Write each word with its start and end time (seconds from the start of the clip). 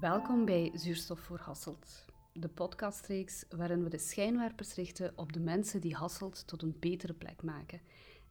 Welkom 0.00 0.44
bij 0.44 0.70
Zuurstof 0.74 1.20
voor 1.20 1.38
Hasselt, 1.38 2.04
de 2.32 2.48
podcastreeks 2.48 3.44
waarin 3.56 3.82
we 3.82 3.88
de 3.88 3.98
schijnwerpers 3.98 4.74
richten 4.74 5.12
op 5.16 5.32
de 5.32 5.40
mensen 5.40 5.80
die 5.80 5.94
Hasselt 5.94 6.46
tot 6.46 6.62
een 6.62 6.76
betere 6.80 7.12
plek 7.12 7.42
maken. 7.42 7.80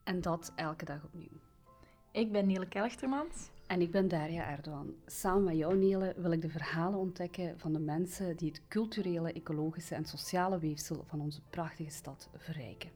En 0.04 0.21
dat 0.21 0.51
elke 0.55 0.86
dag 0.86 1.04
opnieuw. 1.04 1.39
Ik 2.11 2.32
ben 2.32 2.47
Nele 2.47 2.68
Kelchtermans. 2.68 3.50
En 3.68 3.82
ik 3.82 3.91
ben 3.91 4.07
Daria 4.07 4.50
Erdogan. 4.50 4.93
Samen 5.05 5.43
met 5.43 5.57
jou, 5.57 5.77
Nele, 5.77 6.13
wil 6.18 6.32
ik 6.32 6.41
de 6.41 6.50
verhalen 6.50 7.00
ontdekken 7.00 7.59
van 7.59 7.73
de 7.73 7.79
mensen 7.79 8.38
die 8.38 8.49
het 8.49 8.61
culturele, 8.67 9.33
ecologische 9.33 9.95
en 9.95 10.05
sociale 10.05 10.59
weefsel 10.59 11.04
van 11.07 11.21
onze 11.21 11.41
prachtige 11.49 11.91
stad 11.91 12.29
verrijken. 12.38 12.89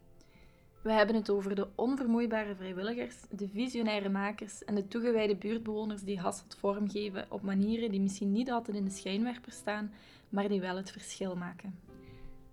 We 0.83 0.91
hebben 0.91 1.15
het 1.15 1.29
over 1.29 1.55
de 1.55 1.67
onvermoeibare 1.75 2.55
vrijwilligers, 2.55 3.15
de 3.29 3.47
visionaire 3.47 4.09
makers 4.09 4.63
en 4.63 4.75
de 4.75 4.87
toegewijde 4.87 5.35
buurtbewoners 5.35 6.01
die 6.01 6.19
Hasselt 6.19 6.55
vormgeven 6.59 7.25
op 7.29 7.41
manieren 7.41 7.91
die 7.91 8.01
misschien 8.01 8.31
niet 8.31 8.51
altijd 8.51 8.77
in 8.77 8.83
de 8.85 8.91
schijnwerper 8.91 9.51
staan, 9.51 9.91
maar 10.29 10.47
die 10.47 10.59
wel 10.59 10.75
het 10.75 10.91
verschil 10.91 11.35
maken. 11.35 11.79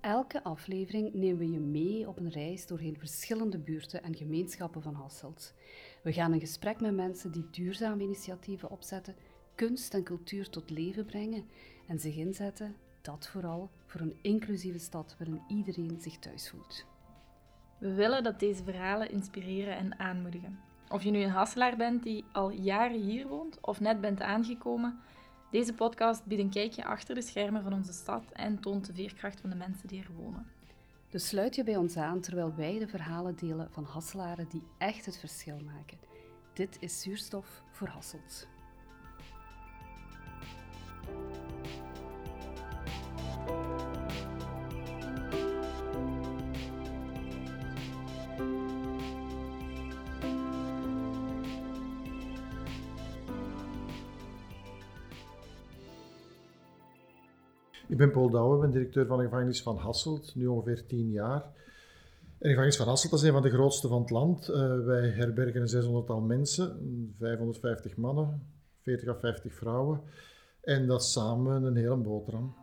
Elke 0.01 0.43
aflevering 0.43 1.15
nemen 1.15 1.38
we 1.38 1.51
je 1.51 1.59
mee 1.59 2.09
op 2.09 2.19
een 2.19 2.30
reis 2.30 2.66
doorheen 2.66 2.98
verschillende 2.98 3.59
buurten 3.59 4.02
en 4.02 4.16
gemeenschappen 4.16 4.83
van 4.83 4.95
Hasselt. 4.95 5.55
We 6.02 6.12
gaan 6.12 6.35
in 6.35 6.41
gesprek 6.41 6.80
met 6.80 6.95
mensen 6.95 7.33
die 7.33 7.51
duurzame 7.51 8.02
initiatieven 8.02 8.71
opzetten, 8.71 9.15
kunst 9.55 9.95
en 9.95 10.02
cultuur 10.02 10.51
tot 10.51 10.71
leven 10.71 11.05
brengen 11.05 11.45
en 11.87 11.99
zich 11.99 12.16
inzetten, 12.16 12.77
dat 13.01 13.29
vooral, 13.29 13.71
voor 13.87 14.01
een 14.01 14.19
inclusieve 14.23 14.79
stad 14.79 15.16
waarin 15.19 15.43
iedereen 15.49 16.01
zich 16.01 16.19
thuis 16.19 16.51
voelt. 16.51 16.87
We 17.80 17.95
willen 17.95 18.23
dat 18.23 18.41
deze 18.41 18.65
verhalen 18.65 19.11
inspireren 19.11 19.77
en 19.77 19.98
aanmoedigen. 19.98 20.59
Of 20.88 21.02
je 21.02 21.11
nu 21.11 21.23
een 21.23 21.30
Hasselaar 21.30 21.77
bent 21.77 22.02
die 22.02 22.24
al 22.32 22.51
jaren 22.51 23.01
hier 23.01 23.27
woont 23.27 23.59
of 23.60 23.80
net 23.80 24.01
bent 24.01 24.21
aangekomen, 24.21 25.01
deze 25.51 25.74
podcast 25.74 26.24
biedt 26.24 26.43
een 26.43 26.51
kijkje 26.51 26.85
achter 26.85 27.15
de 27.15 27.23
schermen 27.23 27.63
van 27.63 27.73
onze 27.73 27.93
stad 27.93 28.23
en 28.32 28.60
toont 28.60 28.87
de 28.87 28.93
veerkracht 28.93 29.41
van 29.41 29.51
de 29.51 29.57
mensen 29.57 29.88
die 29.88 30.01
er 30.01 30.10
wonen. 30.16 30.46
Dus 31.09 31.29
sluit 31.29 31.54
je 31.54 31.65
bij 31.65 31.77
ons 31.77 31.96
aan 31.96 32.21
terwijl 32.21 32.54
wij 32.54 32.79
de 32.79 32.88
verhalen 32.88 33.37
delen 33.37 33.69
van 33.71 33.85
Hasselaren 33.85 34.49
die 34.49 34.63
echt 34.79 35.07
het 35.07 35.19
verschil 35.19 35.59
maken. 35.65 35.99
Dit 36.52 36.76
is 36.80 37.01
Zuurstof 37.01 37.63
voor 37.71 37.88
Hasselt. 37.88 38.49
Ben 58.01 58.10
Paul 58.10 58.30
Douwe, 58.30 58.60
ben 58.60 58.70
directeur 58.70 59.06
van 59.06 59.18
de 59.18 59.24
gevangenis 59.24 59.62
van 59.62 59.76
Hasselt, 59.76 60.34
nu 60.34 60.46
ongeveer 60.46 60.87
tien 60.87 61.10
jaar. 61.10 61.43
En 61.43 61.52
de 62.38 62.48
gevangenis 62.48 62.76
van 62.76 62.87
Hasselt 62.87 63.12
is 63.12 63.23
een 63.23 63.32
van 63.32 63.42
de 63.42 63.51
grootste 63.51 63.88
van 63.88 64.00
het 64.00 64.10
land. 64.10 64.48
Uh, 64.48 64.84
wij 64.84 65.09
herbergen 65.09 65.60
een 65.60 66.04
600-tal 66.04 66.20
mensen, 66.20 67.15
550 67.19 67.97
mannen, 67.97 68.47
40 68.82 69.09
à 69.09 69.15
50 69.15 69.54
vrouwen. 69.54 70.00
En 70.60 70.87
dat 70.87 71.04
samen 71.04 71.62
een 71.62 71.76
hele 71.76 71.97
boterham. 71.97 72.54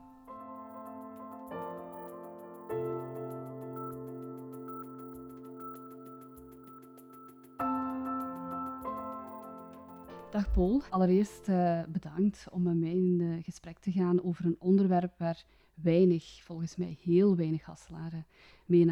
Dag 10.38 10.52
Paul, 10.52 10.82
allereerst 10.90 11.48
uh, 11.50 11.84
bedankt 11.88 12.46
om 12.52 12.64
met 12.64 12.76
mij 12.76 12.92
in 12.92 13.42
gesprek 13.44 13.80
te 13.80 13.92
gaan 13.92 14.24
over 14.24 14.46
een 14.46 14.56
onderwerp 14.60 15.14
waar 15.18 15.44
weinig, 15.74 16.44
volgens 16.44 16.76
mij 16.76 16.98
heel 17.02 17.36
weinig 17.36 17.64
Hasselaren 17.64 18.26
mee 18.66 18.80
in 18.80 18.90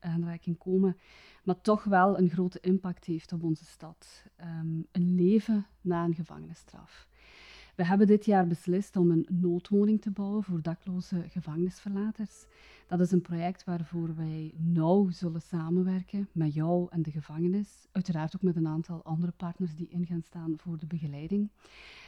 aanraking, 0.00 0.58
komen, 0.58 0.96
maar 1.44 1.60
toch 1.60 1.84
wel 1.84 2.18
een 2.18 2.30
grote 2.30 2.60
impact 2.60 3.04
heeft 3.04 3.32
op 3.32 3.42
onze 3.42 3.64
stad. 3.64 4.24
Um, 4.40 4.86
een 4.92 5.14
leven 5.14 5.66
na 5.80 6.04
een 6.04 6.14
gevangenisstraf. 6.14 7.07
We 7.78 7.86
hebben 7.86 8.06
dit 8.06 8.24
jaar 8.24 8.46
beslist 8.46 8.96
om 8.96 9.10
een 9.10 9.26
noodwoning 9.30 10.00
te 10.00 10.10
bouwen 10.10 10.42
voor 10.42 10.62
dakloze 10.62 11.24
gevangenisverlaters. 11.28 12.46
Dat 12.86 13.00
is 13.00 13.10
een 13.10 13.20
project 13.20 13.64
waarvoor 13.64 14.16
wij 14.16 14.54
nauw 14.56 15.10
zullen 15.10 15.40
samenwerken 15.40 16.28
met 16.32 16.54
jou 16.54 16.86
en 16.90 17.02
de 17.02 17.10
gevangenis. 17.10 17.88
Uiteraard 17.92 18.36
ook 18.36 18.42
met 18.42 18.56
een 18.56 18.66
aantal 18.66 19.04
andere 19.04 19.32
partners 19.32 19.74
die 19.74 19.88
in 19.88 20.06
gaan 20.06 20.22
staan 20.22 20.54
voor 20.56 20.78
de 20.78 20.86
begeleiding. 20.86 21.50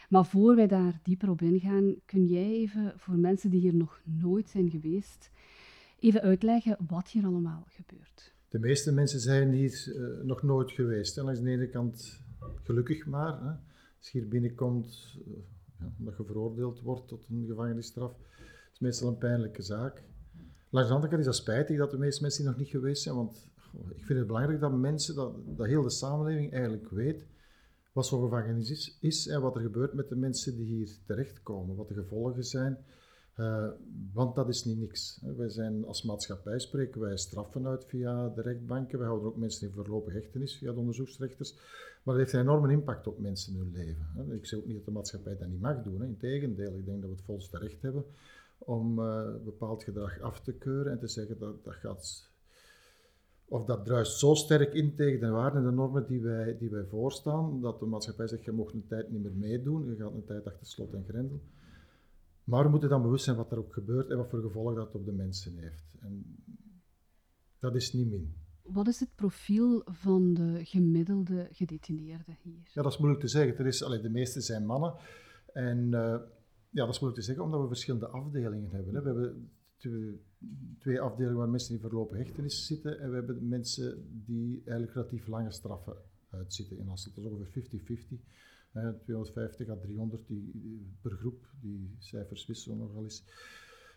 Maar 0.09 0.26
voor 0.26 0.56
wij 0.56 0.66
daar 0.66 1.00
dieper 1.03 1.30
op 1.30 1.42
ingaan, 1.42 1.94
kun 2.04 2.26
jij 2.26 2.50
even 2.50 2.92
voor 2.97 3.19
mensen 3.19 3.50
die 3.50 3.60
hier 3.60 3.75
nog 3.75 4.00
nooit 4.04 4.48
zijn 4.48 4.70
geweest, 4.70 5.30
even 5.98 6.20
uitleggen 6.20 6.76
wat 6.86 7.09
hier 7.09 7.25
allemaal 7.25 7.64
gebeurt? 7.69 8.34
De 8.48 8.59
meeste 8.59 8.92
mensen 8.92 9.20
zijn 9.20 9.53
hier 9.53 9.84
uh, 9.86 10.25
nog 10.25 10.42
nooit 10.42 10.70
geweest. 10.70 11.19
En 11.19 11.25
langs 11.25 11.41
de 11.41 11.50
ene 11.50 11.69
kant 11.69 12.20
gelukkig 12.62 13.06
maar. 13.06 13.42
Hè. 13.42 13.50
Als 13.98 14.10
je 14.10 14.19
hier 14.19 14.28
binnenkomt, 14.28 15.19
uh, 15.26 15.34
ja, 15.80 15.92
omdat 15.98 16.16
je 16.16 16.24
veroordeeld 16.24 16.80
wordt 16.80 17.08
tot 17.08 17.26
een 17.30 17.46
gevangenisstraf, 17.46 18.16
is 18.72 18.78
meestal 18.78 19.08
een 19.08 19.18
pijnlijke 19.18 19.62
zaak. 19.62 20.02
Langs 20.70 20.88
de 20.88 20.94
andere 20.94 21.12
kant 21.12 21.26
is 21.26 21.26
dat 21.26 21.36
spijtig 21.36 21.78
dat 21.78 21.91
de 21.91 21.98
meeste 21.98 22.22
mensen 22.22 22.44
nog 22.44 22.56
niet 22.56 22.68
geweest 22.68 23.02
zijn, 23.02 23.14
want 23.14 23.48
ik 23.88 24.04
vind 24.04 24.18
het 24.18 24.26
belangrijk 24.26 24.60
dat 24.60 24.72
mensen, 24.72 25.14
dat, 25.14 25.34
dat 25.56 25.66
heel 25.66 25.82
de 25.82 25.91
samenleving 25.91 26.52
eigenlijk 26.52 26.91
weet 26.91 27.26
wat 27.92 28.06
zo'n 28.06 28.22
gevangenis 28.22 28.70
is, 28.70 28.98
is, 29.00 29.26
en 29.26 29.41
wat 29.41 29.56
er 29.56 29.62
gebeurt 29.62 29.92
met 29.92 30.08
de 30.08 30.16
mensen 30.16 30.56
die 30.56 30.66
hier 30.66 30.98
terechtkomen, 31.06 31.76
wat 31.76 31.88
de 31.88 31.94
gevolgen 31.94 32.44
zijn. 32.44 32.78
Uh, 33.41 33.69
want 34.12 34.34
dat 34.34 34.49
is 34.49 34.65
niet 34.65 34.78
niks. 34.78 35.21
Wij 35.37 35.49
zijn 35.49 35.87
als 35.87 36.03
maatschappij 36.03 36.59
spreken 36.59 37.01
wij 37.01 37.17
straffen 37.17 37.67
uit 37.67 37.84
via 37.84 38.28
de 38.28 38.43
rechtbanken. 38.43 38.99
Wij 38.99 39.06
houden 39.06 39.28
ook 39.28 39.37
mensen 39.37 39.69
in 39.69 39.75
voorlopige 39.75 40.17
hechtenis 40.17 40.56
via 40.56 40.73
de 40.73 40.78
onderzoeksrechters. 40.78 41.55
Maar 42.03 42.15
dat 42.15 42.17
heeft 42.17 42.33
een 42.33 42.41
enorme 42.41 42.73
impact 42.73 43.06
op 43.06 43.19
mensen 43.19 43.53
in 43.53 43.59
hun 43.59 43.73
leven. 43.73 44.33
Ik 44.33 44.47
zeg 44.47 44.59
ook 44.59 44.67
niet 44.67 44.77
dat 44.77 44.84
de 44.84 44.91
maatschappij 44.91 45.37
dat 45.37 45.49
niet 45.49 45.61
mag 45.61 45.83
doen. 45.83 46.03
Integendeel, 46.03 46.77
ik 46.77 46.84
denk 46.84 47.01
dat 47.01 47.11
we 47.11 47.17
het 47.17 47.25
volste 47.25 47.59
recht 47.59 47.83
hebben 47.83 48.05
om 48.59 48.99
uh, 48.99 49.34
bepaald 49.45 49.83
gedrag 49.83 50.21
af 50.21 50.41
te 50.41 50.53
keuren 50.53 50.93
en 50.93 50.99
te 50.99 51.09
zeggen 51.09 51.39
dat 51.39 51.65
dat 51.65 51.75
gaat. 51.75 52.28
Of 53.45 53.65
dat 53.65 53.84
druist 53.84 54.19
zo 54.19 54.34
sterk 54.34 54.75
in 54.75 54.95
tegen 54.95 55.21
de 55.21 55.28
waarden 55.28 55.61
en 55.61 55.69
de 55.69 55.75
normen 55.75 56.07
die 56.07 56.21
wij, 56.21 56.57
die 56.59 56.71
wij 56.71 56.84
voorstaan, 56.84 57.61
dat 57.61 57.78
de 57.78 57.87
maatschappij 57.87 58.27
zegt: 58.27 58.45
je 58.45 58.53
mocht 58.53 58.75
een 58.75 58.87
tijd 58.87 59.11
niet 59.11 59.22
meer 59.22 59.34
meedoen, 59.34 59.87
je 59.87 59.97
gaat 59.97 60.12
een 60.12 60.25
tijd 60.25 60.47
achter 60.47 60.67
slot 60.67 60.95
en 60.95 61.05
grendel. 61.09 61.41
Maar 62.45 62.65
we 62.65 62.71
moeten 62.71 62.89
dan 62.89 63.03
bewust 63.03 63.25
zijn 63.25 63.37
wat 63.37 63.53
er 63.53 63.59
ook 63.59 63.73
gebeurt 63.73 64.11
en 64.11 64.17
wat 64.17 64.28
voor 64.28 64.41
gevolgen 64.41 64.75
dat 64.75 64.95
op 64.95 65.05
de 65.05 65.12
mensen 65.12 65.59
heeft. 65.59 65.95
En 66.01 66.43
dat 67.59 67.75
is 67.75 67.93
niet 67.93 68.11
min. 68.11 68.34
Wat 68.62 68.89
is 68.89 69.01
het 69.01 69.15
profiel 69.15 69.83
van 69.84 70.34
de 70.34 70.61
gemiddelde 70.65 71.49
gedetineerde 71.51 72.37
hier? 72.43 72.71
Ja, 72.73 72.83
dat 72.83 72.93
is 72.93 72.99
moeilijk 72.99 73.23
te 73.23 73.28
zeggen. 73.28 73.59
Er 73.59 73.67
is, 73.67 73.83
allee, 73.83 74.01
de 74.01 74.11
meeste 74.11 74.41
zijn 74.41 74.67
mannen. 74.67 74.95
En 75.53 75.78
uh, 75.84 76.19
ja, 76.71 76.84
dat 76.84 76.89
is 76.89 77.01
moeilijk 77.01 77.15
te 77.15 77.27
zeggen, 77.27 77.45
omdat 77.45 77.61
we 77.61 77.67
verschillende 77.67 78.06
afdelingen 78.06 78.71
hebben. 78.71 78.95
Hè. 78.95 79.03
We 79.03 79.07
hebben 79.07 79.51
twee, 80.78 81.01
afdelingen 81.01 81.39
waar 81.39 81.49
mensen 81.49 81.75
in 81.75 81.81
verlopen 81.81 82.19
hechtenis 82.19 82.67
zitten. 82.67 83.01
En 83.01 83.11
we 83.11 83.15
hebben 83.15 83.49
mensen 83.49 84.22
die 84.27 84.62
eigenlijk 84.65 84.93
relatief 84.95 85.27
lange 85.27 85.53
straffen 85.53 85.97
uitzitten 86.31 86.78
in 86.78 86.89
Hasselt. 86.89 87.15
Dat 87.15 87.25
is 87.25 87.31
ongeveer 87.31 87.65
50-50. 88.11 88.25
250 88.72 89.70
à 89.70 89.76
300 89.76 90.26
die, 90.28 90.42
per 91.03 91.16
groep, 91.16 91.47
die 91.60 91.97
cijfers 91.98 92.47
wisselen 92.47 92.78
nogal 92.78 93.03
eens. 93.03 93.25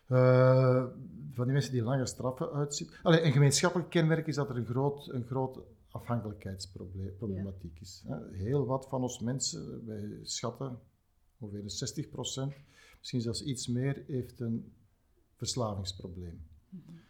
Uh, 0.08 0.84
van 1.32 1.44
die 1.44 1.52
mensen 1.52 1.72
die 1.72 1.82
lange 1.82 2.06
straffen 2.06 2.52
uitzitten. 2.52 2.96
Allee, 3.02 3.22
een 3.22 3.32
gemeenschappelijk 3.32 3.90
kenmerk 3.90 4.26
is 4.26 4.34
dat 4.34 4.50
er 4.50 4.56
een 4.56 4.66
groot, 4.66 5.08
een 5.08 5.24
groot 5.24 5.58
afhankelijkheidsproblematiek 5.90 7.80
is. 7.80 8.04
Heel 8.32 8.66
wat 8.66 8.86
van 8.88 9.02
ons 9.02 9.20
mensen, 9.20 9.86
wij 9.86 10.18
schatten 10.22 10.78
ongeveer 11.38 11.70
60 11.70 12.08
procent, 12.08 12.54
misschien 12.98 13.20
zelfs 13.20 13.42
iets 13.42 13.66
meer, 13.66 14.02
heeft 14.06 14.40
een 14.40 14.72
verslavingsprobleem. 15.36 16.46
-hmm. 16.68 17.02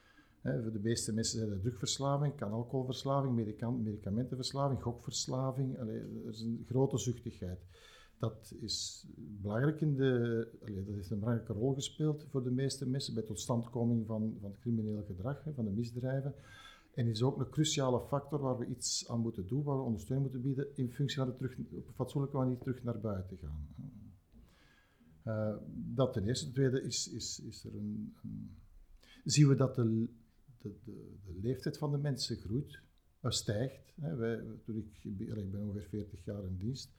Voor 0.44 0.73
de 0.73 0.81
meeste 0.82 1.12
mensen 1.12 1.38
zijn 1.38 1.50
dat 1.50 1.61
drugverslaving, 1.61 2.37
kan 2.37 2.52
alcoholverslaving, 2.52 3.35
medicamentenverslaving, 3.82 4.82
gokverslaving. 4.82 5.79
Allee, 5.79 5.99
er 5.99 6.31
is 6.31 6.41
een 6.41 6.64
grote 6.69 6.99
zuchtigheid. 6.99 7.58
Dat 8.19 8.55
is 8.61 9.06
belangrijk 9.17 9.81
in 9.81 9.96
de, 9.96 10.49
allee, 10.62 10.85
dat 10.85 10.94
heeft 10.94 11.11
een 11.11 11.19
belangrijke 11.19 11.52
rol 11.52 11.75
gespeeld 11.75 12.26
voor 12.31 12.43
de 12.43 12.50
meeste 12.50 12.88
mensen 12.88 13.14
bij 13.14 13.23
totstandkoming 13.23 14.06
van, 14.06 14.37
van 14.41 14.50
het 14.50 14.61
criminele 14.61 15.02
gedrag, 15.02 15.43
van 15.55 15.64
de 15.64 15.70
misdrijven. 15.70 16.35
En 16.94 17.06
is 17.06 17.23
ook 17.23 17.38
een 17.38 17.50
cruciale 17.50 18.00
factor 18.00 18.41
waar 18.41 18.58
we 18.58 18.67
iets 18.67 19.08
aan 19.08 19.20
moeten 19.20 19.46
doen, 19.46 19.62
waar 19.62 19.76
we 19.76 19.82
ondersteuning 19.82 20.31
moeten 20.31 20.49
bieden 20.49 20.76
in 20.76 20.93
functie 20.93 21.19
van 21.19 21.26
het 21.26 21.37
terug, 21.37 21.58
op 21.58 21.87
een 21.87 21.94
fatsoenlijke 21.94 22.37
manier 22.37 22.58
terug 22.58 22.82
naar 22.82 23.00
buiten 23.00 23.38
gaan. 23.38 23.69
Uh, 25.26 25.56
dat 25.94 26.12
ten 26.12 26.26
eerste. 26.26 26.44
Ten 26.44 26.55
tweede 26.55 26.82
is, 26.82 27.08
is, 27.12 27.43
is 27.46 27.64
er 27.64 27.75
een, 27.75 28.14
zien 29.25 29.49
we 29.49 29.55
dat 29.55 29.75
de 29.75 30.08
de, 30.85 31.15
de, 31.25 31.39
leeftijd 31.43 31.79
van 31.79 31.91
de 31.91 31.99
mensen 31.99 32.37
groeit, 32.37 32.81
uh, 33.23 33.31
stijgt. 33.31 33.93
Hè. 34.01 34.17
Wij, 34.17 34.41
toen 34.65 34.77
ik, 34.77 34.99
ik 35.03 35.51
ben 35.51 35.61
ongeveer 35.61 35.87
40 35.89 36.25
jaar 36.25 36.45
in 36.45 36.57
dienst. 36.57 36.91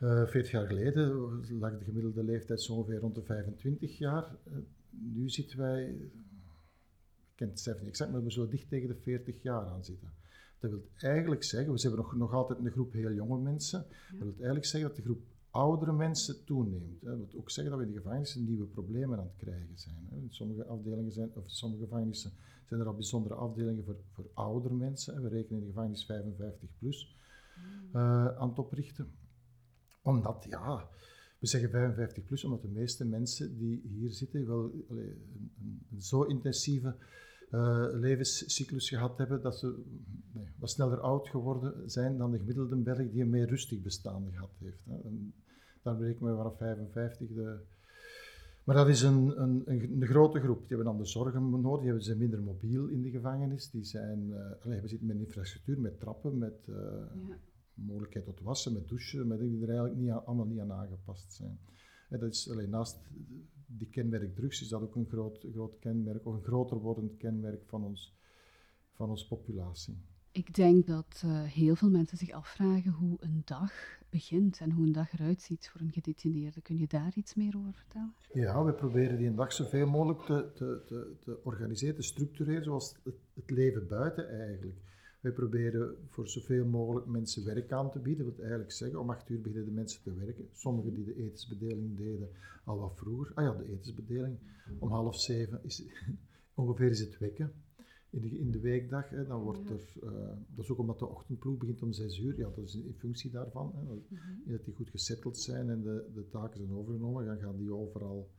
Uh, 0.00 0.26
40 0.26 0.50
jaar 0.50 0.66
geleden 0.66 1.12
lag 1.58 1.78
de 1.78 1.84
gemiddelde 1.84 2.22
leeftijd 2.22 2.62
zo 2.62 2.72
ongeveer 2.72 2.98
rond 2.98 3.14
de 3.14 3.22
25 3.22 3.98
jaar. 3.98 4.36
Uh, 4.48 4.54
nu 4.90 5.28
zitten 5.28 5.58
wij, 5.58 5.88
ik 5.88 7.34
ken 7.34 7.48
het 7.48 7.60
cijfer 7.60 7.82
niet 7.82 7.90
exact, 7.90 8.12
maar 8.12 8.24
we 8.24 8.32
zo 8.32 8.48
dicht 8.48 8.68
tegen 8.68 8.88
de 8.88 8.96
40 8.96 9.42
jaar 9.42 9.66
aan 9.66 9.84
zitten. 9.84 10.12
Dat 10.58 10.70
wil 10.70 10.88
eigenlijk 10.96 11.44
zeggen, 11.44 11.72
we 11.72 11.80
hebben 11.80 12.00
nog, 12.00 12.16
nog 12.16 12.32
altijd 12.32 12.58
een 12.58 12.70
groep 12.70 12.92
heel 12.92 13.12
jonge 13.12 13.38
mensen. 13.38 13.86
Dat 14.10 14.18
wil 14.18 14.34
eigenlijk 14.34 14.64
zeggen 14.64 14.88
dat 14.88 14.98
de 14.98 15.04
groep 15.04 15.22
oudere 15.56 15.92
mensen 15.92 16.44
toeneemt. 16.44 17.02
Dat 17.02 17.16
wil 17.16 17.28
ook 17.36 17.50
zeggen 17.50 17.72
dat 17.72 17.82
we 17.82 17.88
in 17.88 17.92
de 17.92 17.98
gevangenissen 17.98 18.44
nieuwe 18.44 18.66
problemen 18.66 19.18
aan 19.18 19.24
het 19.24 19.36
krijgen 19.36 19.78
zijn. 19.78 20.08
In 20.10 20.26
sommige 20.30 20.64
afdelingen 20.64 21.12
zijn, 21.12 21.30
of 21.34 21.44
sommige 21.46 21.82
gevangenissen 21.82 22.32
zijn 22.68 22.80
er 22.80 22.86
al 22.86 22.94
bijzondere 22.94 23.34
afdelingen 23.34 23.84
voor, 23.84 23.96
voor 24.12 24.30
oudere 24.34 24.74
mensen. 24.74 25.22
We 25.22 25.28
rekenen 25.28 25.58
in 25.58 25.66
de 25.66 25.72
gevangenis 25.72 26.04
55 26.04 26.68
plus 26.78 27.16
uh, 27.92 28.26
aan 28.26 28.48
het 28.48 28.58
oprichten. 28.58 29.10
Omdat, 30.02 30.46
ja, 30.48 30.88
we 31.38 31.46
zeggen 31.46 31.70
55 31.70 32.24
plus, 32.24 32.44
omdat 32.44 32.62
de 32.62 32.68
meeste 32.68 33.04
mensen 33.04 33.58
die 33.58 33.82
hier 33.84 34.10
zitten 34.10 34.46
wel 34.46 34.84
allee, 34.88 35.10
een, 35.60 35.86
een, 35.90 36.02
zo 36.02 36.22
intensieve 36.22 36.96
uh, 37.50 37.86
levenscyclus 37.92 38.88
gehad 38.88 39.18
hebben 39.18 39.42
dat 39.42 39.58
ze 39.58 39.82
nee, 40.32 40.48
wat 40.58 40.70
sneller 40.70 41.00
oud 41.00 41.28
geworden 41.28 41.90
zijn 41.90 42.16
dan 42.16 42.30
de 42.30 42.38
gemiddelde 42.38 42.76
Belg 42.76 43.10
die 43.10 43.22
een 43.22 43.30
meer 43.30 43.48
rustig 43.48 43.82
bestaan 43.82 44.28
gehad 44.32 44.52
heeft. 44.58 44.84
Hè. 44.84 44.94
Daar 45.86 45.96
berekenen 45.96 46.30
we 46.30 46.36
vanaf 46.36 46.56
55 46.56 47.28
de... 47.28 47.58
Maar 48.64 48.76
dat 48.76 48.88
is 48.88 49.02
een, 49.02 49.42
een, 49.42 49.62
een, 49.66 50.06
grote 50.06 50.40
groep. 50.40 50.58
Die 50.58 50.68
hebben 50.68 50.86
dan 50.86 50.98
de 50.98 51.04
zorgen 51.04 51.60
nodig, 51.60 51.92
die 51.92 52.00
zijn 52.00 52.18
minder 52.18 52.42
mobiel 52.42 52.86
in 52.86 53.02
de 53.02 53.10
gevangenis. 53.10 53.70
Die 53.70 53.84
zijn, 53.84 54.28
uh, 54.28 54.64
allee, 54.64 54.80
we 54.80 54.88
zitten 54.88 55.06
met 55.06 55.16
infrastructuur, 55.16 55.80
met 55.80 56.00
trappen, 56.00 56.38
met 56.38 56.66
uh, 56.68 56.76
ja. 57.28 57.38
mogelijkheid 57.74 58.24
tot 58.24 58.40
wassen, 58.40 58.72
met 58.72 58.88
douchen, 58.88 59.26
met 59.26 59.38
die 59.38 59.62
er 59.62 59.68
eigenlijk 59.68 59.98
niet, 59.98 60.10
allemaal 60.10 60.46
niet 60.46 60.60
aan 60.60 60.72
aangepast 60.72 61.32
zijn. 61.32 61.58
En 62.08 62.18
dat 62.18 62.32
is 62.32 62.50
alleen 62.50 62.70
naast 62.70 62.98
die 63.66 63.88
kenmerk 63.88 64.34
drugs 64.34 64.60
is 64.60 64.68
dat 64.68 64.82
ook 64.82 64.96
een 64.96 65.08
groot, 65.08 65.46
groot 65.52 65.78
kenmerk, 65.78 66.26
of 66.26 66.34
een 66.34 66.44
groter 66.44 66.76
wordend 66.76 67.16
kenmerk 67.16 67.62
van, 67.66 67.84
ons, 67.84 68.16
van 68.92 69.10
onze 69.10 69.26
populatie. 69.26 69.96
Ik 70.36 70.54
denk 70.54 70.86
dat 70.86 71.22
uh, 71.24 71.42
heel 71.42 71.76
veel 71.76 71.90
mensen 71.90 72.18
zich 72.18 72.30
afvragen 72.30 72.92
hoe 72.92 73.16
een 73.20 73.42
dag 73.44 73.72
begint 74.10 74.58
en 74.60 74.70
hoe 74.70 74.86
een 74.86 74.92
dag 74.92 75.12
eruit 75.12 75.42
ziet 75.42 75.68
voor 75.68 75.80
een 75.80 75.92
gedetineerde. 75.92 76.60
Kun 76.60 76.78
je 76.78 76.86
daar 76.86 77.12
iets 77.14 77.34
meer 77.34 77.56
over 77.56 77.72
vertellen? 77.74 78.14
Ja, 78.32 78.64
we 78.64 78.72
proberen 78.72 79.16
die 79.16 79.26
een 79.26 79.34
dag 79.34 79.52
zoveel 79.52 79.86
mogelijk 79.86 80.20
te, 80.20 80.50
te, 80.54 80.82
te, 80.86 81.14
te 81.20 81.38
organiseren, 81.42 81.94
te 81.94 82.02
structureren, 82.02 82.64
zoals 82.64 82.94
het, 83.02 83.14
het 83.34 83.50
leven 83.50 83.86
buiten 83.86 84.30
eigenlijk. 84.40 84.76
Wij 85.20 85.32
proberen 85.32 85.96
voor 86.08 86.28
zoveel 86.28 86.64
mogelijk 86.64 87.06
mensen 87.06 87.44
werk 87.44 87.72
aan 87.72 87.90
te 87.90 87.98
bieden. 87.98 88.24
Dat 88.24 88.34
wil 88.34 88.44
eigenlijk 88.44 88.72
zeggen, 88.72 89.00
om 89.00 89.10
acht 89.10 89.28
uur 89.28 89.40
beginnen 89.40 89.68
de 89.68 89.74
mensen 89.74 90.02
te 90.02 90.14
werken. 90.14 90.48
Sommigen 90.52 90.94
die 90.94 91.04
de 91.04 91.16
etensbedeling 91.16 91.96
deden 91.96 92.28
al 92.64 92.78
wat 92.78 92.96
vroeger. 92.96 93.34
Ah 93.34 93.44
ja, 93.44 93.52
de 93.52 93.72
etensbedeling. 93.72 94.38
Om 94.78 94.90
half 94.90 95.20
zeven 95.20 95.60
is 95.62 95.82
ongeveer 96.54 96.90
is 96.90 97.00
het 97.00 97.18
wekken. 97.18 97.52
In 98.16 98.22
de, 98.22 98.38
in 98.38 98.50
de 98.50 98.60
weekdag, 98.60 99.08
hè, 99.08 99.26
dan 99.26 99.42
wordt 99.42 99.70
er, 99.70 99.94
uh, 100.04 100.10
dat 100.54 100.64
is 100.64 100.70
ook 100.70 100.78
omdat 100.78 100.98
de 100.98 101.06
ochtendploeg 101.06 101.58
begint 101.58 101.82
om 101.82 101.92
zes 101.92 102.18
uur, 102.18 102.38
ja, 102.38 102.48
dat 102.54 102.64
is 102.64 102.74
in 102.74 102.94
functie 102.98 103.30
daarvan. 103.30 103.72
Hè, 103.74 103.86
dat, 103.86 103.98
mhm. 104.08 104.50
dat 104.50 104.64
die 104.64 104.74
goed 104.74 104.90
gesetteld 104.90 105.38
zijn 105.38 105.70
en 105.70 105.82
de, 105.82 106.10
de 106.14 106.28
taken 106.28 106.58
zijn 106.58 106.72
overgenomen, 106.72 107.26
dan 107.26 107.38
gaan 107.38 107.56
die 107.56 107.74
overal 107.74 108.30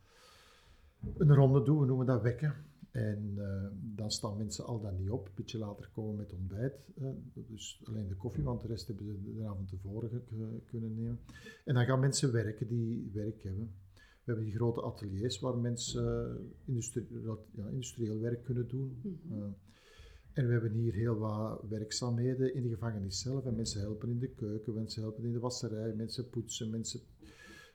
een 1.18 1.36
ronde 1.36 1.64
doen, 1.64 1.80
we 1.80 1.86
noemen 1.86 2.06
dat 2.06 2.22
wekken. 2.22 2.56
En 2.92 3.34
uh, 3.38 3.64
dan 3.96 4.12
staan 4.12 4.38
mensen 4.38 4.66
al 4.66 4.82
dan 4.82 4.96
niet 4.98 5.10
op. 5.10 5.28
Een 5.28 5.32
beetje 5.36 5.58
later 5.58 5.90
komen 5.94 6.16
met 6.16 6.34
ontbijt. 6.34 6.74
Uh, 7.02 7.10
dus 7.34 7.82
alleen 7.86 8.08
de 8.08 8.16
koffie, 8.16 8.44
want 8.44 8.62
de 8.62 8.68
rest 8.68 8.88
hebben 8.88 9.06
ze 9.06 9.34
de 9.34 9.48
avond 9.48 9.70
tevoren 9.70 10.24
kunnen 10.66 10.96
nemen. 10.96 11.20
En 11.66 11.74
dan 11.74 11.86
gaan 11.86 12.00
mensen 12.00 12.32
werken 12.32 12.68
die 12.68 13.10
werk 13.14 13.44
hebben. 13.44 13.72
We 14.28 14.34
hebben 14.34 14.52
die 14.52 14.60
grote 14.60 14.82
ateliers 14.82 15.40
waar 15.40 15.58
mensen 15.58 16.38
uh, 16.38 16.50
industrie, 16.66 17.08
ja, 17.52 17.68
industrieel 17.68 18.20
werk 18.20 18.44
kunnen 18.44 18.68
doen. 18.68 19.00
Mm 19.04 19.20
-hmm. 19.28 19.56
en 20.34 20.46
we 20.46 20.52
hebben 20.52 20.72
hier 20.72 20.94
heel 20.94 21.18
wat 21.18 21.62
werkzaamheden 21.70 22.54
in 22.54 22.64
de 22.64 22.70
gevangenis 22.70 23.20
zelf. 23.20 23.46
En 23.46 23.56
mensen 23.56 23.82
helpen 23.82 24.10
in 24.10 24.20
de 24.20 24.30
keuken, 24.30 24.74
mensen 24.74 25.02
helpen 25.02 25.24
in 25.24 25.32
de 25.32 25.40
wasserij, 25.40 25.94
mensen 25.94 26.30
poetsen, 26.30 26.70
mensen 26.70 27.00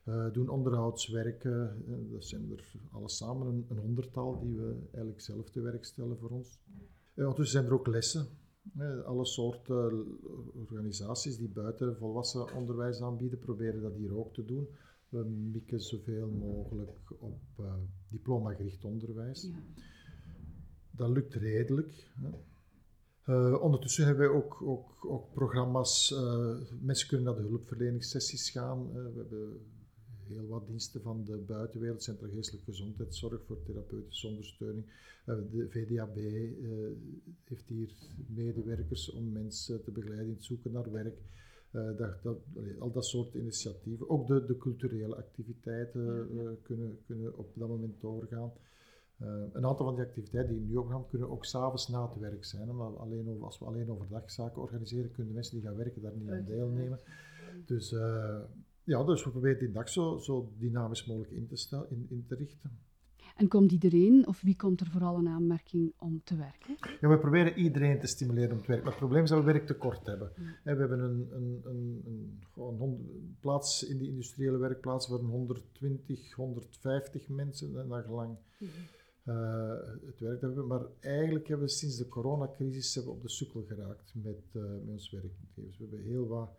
uh, 0.05 0.33
doen 0.33 0.49
onderhoudswerken. 0.49 1.85
Uh, 1.89 2.13
dat 2.13 2.25
zijn 2.25 2.51
er 2.51 2.75
alles 2.91 3.17
samen 3.17 3.47
een, 3.47 3.67
een, 3.69 3.79
honderdtal 3.79 4.41
die 4.41 4.57
we 4.57 4.75
eigenlijk 4.85 5.21
zelf 5.21 5.51
te 5.51 5.61
werk 5.61 5.85
stellen 5.85 6.19
voor 6.19 6.31
ons. 6.31 6.59
Uh, 7.15 7.25
ondertussen 7.25 7.59
zijn 7.61 7.71
er 7.71 7.79
ook 7.79 7.87
lessen. 7.87 8.27
alle 9.05 9.25
soorten 9.25 10.07
organisaties 10.55 11.37
die 11.37 11.49
buiten 11.49 11.97
volwassen 11.97 12.55
onderwijs 12.55 13.01
aanbieden, 13.01 13.39
proberen 13.39 13.83
dat 13.83 13.95
hier 13.95 14.17
ook 14.17 14.35
te 14.35 14.45
doen. 14.45 14.69
We 15.13 15.25
mikken 15.53 15.81
zoveel 15.81 16.29
mogelijk 16.29 17.13
op 17.19 17.41
diploma-gericht 18.09 18.85
onderwijs. 18.85 19.43
Ja. 19.43 19.63
Dat 20.91 21.11
lukt 21.11 21.35
redelijk. 21.35 22.11
Uh, 23.27 23.63
ondertussen 23.63 24.07
hebben 24.07 24.29
we 24.29 24.35
ook, 24.35 24.63
ook, 24.63 25.05
ook 25.05 25.33
programma's. 25.33 26.11
Uh, 26.11 26.57
mensen 26.81 27.09
kunnen 27.09 27.27
naar 27.27 27.43
de 27.43 27.49
hulpverleningssessies 27.49 28.51
gaan. 28.51 28.89
Uh, 28.89 28.95
we 28.95 29.13
hebben 29.17 29.61
heel 30.27 30.47
wat 30.47 30.67
diensten 30.67 31.03
van 31.03 31.25
de 31.25 31.37
buitenwereld, 31.37 32.03
Centraal 32.03 32.31
Geestelijke 32.31 32.71
Gezondheidszorg 32.71 33.43
voor 33.47 33.63
therapeutische 33.63 34.27
ondersteuning. 34.27 34.85
Uh, 35.27 35.37
de 35.51 35.67
VDAB 35.71 36.17
uh, 36.17 36.87
eh, 36.87 36.93
heeft 37.45 37.69
hier 37.69 37.93
medewerkers 38.27 39.11
om 39.11 39.33
mensen 39.33 39.83
te 39.83 39.91
begeleiden 39.91 40.29
in 40.29 40.35
het 40.35 40.45
zoeken 40.45 40.73
naar 40.73 40.93
werk. 40.93 41.19
Uh, 41.73 41.97
dat, 41.97 42.23
dat, 42.23 42.37
al 42.79 42.93
dat 42.93 43.07
soort 43.07 43.35
initiatieven. 43.35 44.11
Ook 44.11 44.27
de, 44.27 44.45
de 44.45 44.59
culturele 44.59 45.17
activiteiten 45.17 46.29
kunnen, 46.63 46.99
kunnen 47.07 47.39
op 47.39 47.51
dat 47.55 47.69
moment 47.69 48.01
doorgaan. 48.01 48.53
een 49.53 49.67
aantal 49.67 49.85
van 49.85 49.95
die 49.95 50.05
activiteiten 50.05 50.55
die 50.55 50.67
nu 50.67 50.77
opgaan, 50.77 51.09
kunnen 51.09 51.31
ook 51.31 51.45
s'avonds 51.45 51.89
na 51.89 52.09
het 52.09 52.21
werk 52.21 52.45
zijn. 52.45 52.71
Omdat 52.71 52.97
alleen 52.97 53.29
over, 53.29 53.45
als 53.45 53.59
we 53.59 53.65
alleen 53.65 53.91
overdag 53.91 54.31
zaken 54.31 54.63
organiseren, 54.63 55.11
kunnen 55.11 55.33
de 55.33 55.39
mensen 55.39 55.55
die 55.55 55.67
gaan 55.67 55.77
werken 55.77 56.03
daar 56.03 56.17
niet 56.17 56.31
aan 56.31 56.45
deelnemen. 56.45 56.99
Dus 57.67 57.95
ja, 58.85 59.05
dus 59.05 59.25
we 59.25 59.31
proberen 59.31 59.59
die 59.59 59.73
dag 59.73 59.89
zo, 59.89 60.19
zo 60.19 60.53
dynamisch 60.59 61.07
mogelijk 61.07 61.33
in 61.33 61.47
te, 61.47 61.57
stel, 61.57 61.87
in, 61.89 62.07
in 62.09 62.25
te 62.29 62.35
richten. 62.35 62.71
En 63.37 63.49
komt 63.49 63.73
iedereen, 63.73 64.27
of 64.27 64.41
wie 64.41 64.57
komt 64.57 64.81
er 64.81 64.87
vooral 64.87 65.17
een 65.17 65.29
aanmerking 65.29 65.93
om 65.99 66.21
te 66.25 66.37
werken? 66.37 66.77
Ja, 67.01 67.09
we 67.09 67.19
proberen 67.19 67.59
iedereen 67.59 68.01
te 68.01 68.07
stimuleren 68.07 68.53
om 68.53 68.61
te 68.61 68.67
werken. 68.67 68.85
Maar 68.85 68.93
het 68.93 69.03
probleem 69.03 69.23
is 69.23 69.31
dat 69.31 69.39
we 69.39 69.53
werktekort 69.53 70.07
hebben. 70.07 70.33
We 70.37 70.71
hebben 70.71 71.01
een, 71.01 71.29
een, 71.33 71.61
een, 71.65 72.03
een, 72.55 72.81
een 72.81 73.37
plaats 73.41 73.85
in 73.85 73.99
die 73.99 74.09
industriële 74.09 74.59
werkplaats 74.59 75.07
voor 75.07 75.19
120, 75.19 76.35
150 76.35 77.29
mensen, 77.29 77.81
en 77.81 77.89
dat 77.89 78.05
gelang 78.05 78.37
uh, 79.25 79.75
het 80.07 80.21
werk 80.21 80.41
hebben. 80.41 80.67
Maar 80.67 80.83
eigenlijk 81.01 81.49
hebben 81.49 81.67
we 81.67 81.73
sinds 81.73 81.97
de 81.97 82.09
coronacrisis 82.09 82.95
hebben 82.95 83.13
we 83.13 83.19
op 83.19 83.25
de 83.25 83.33
sukkel 83.33 83.63
geraakt 83.63 84.13
met, 84.15 84.43
uh, 84.53 84.63
met 84.63 84.89
ons 84.89 85.11
werkgevers. 85.11 85.79
We 85.79 85.87
hebben 85.89 86.03
heel 86.03 86.27
wat 86.27 86.51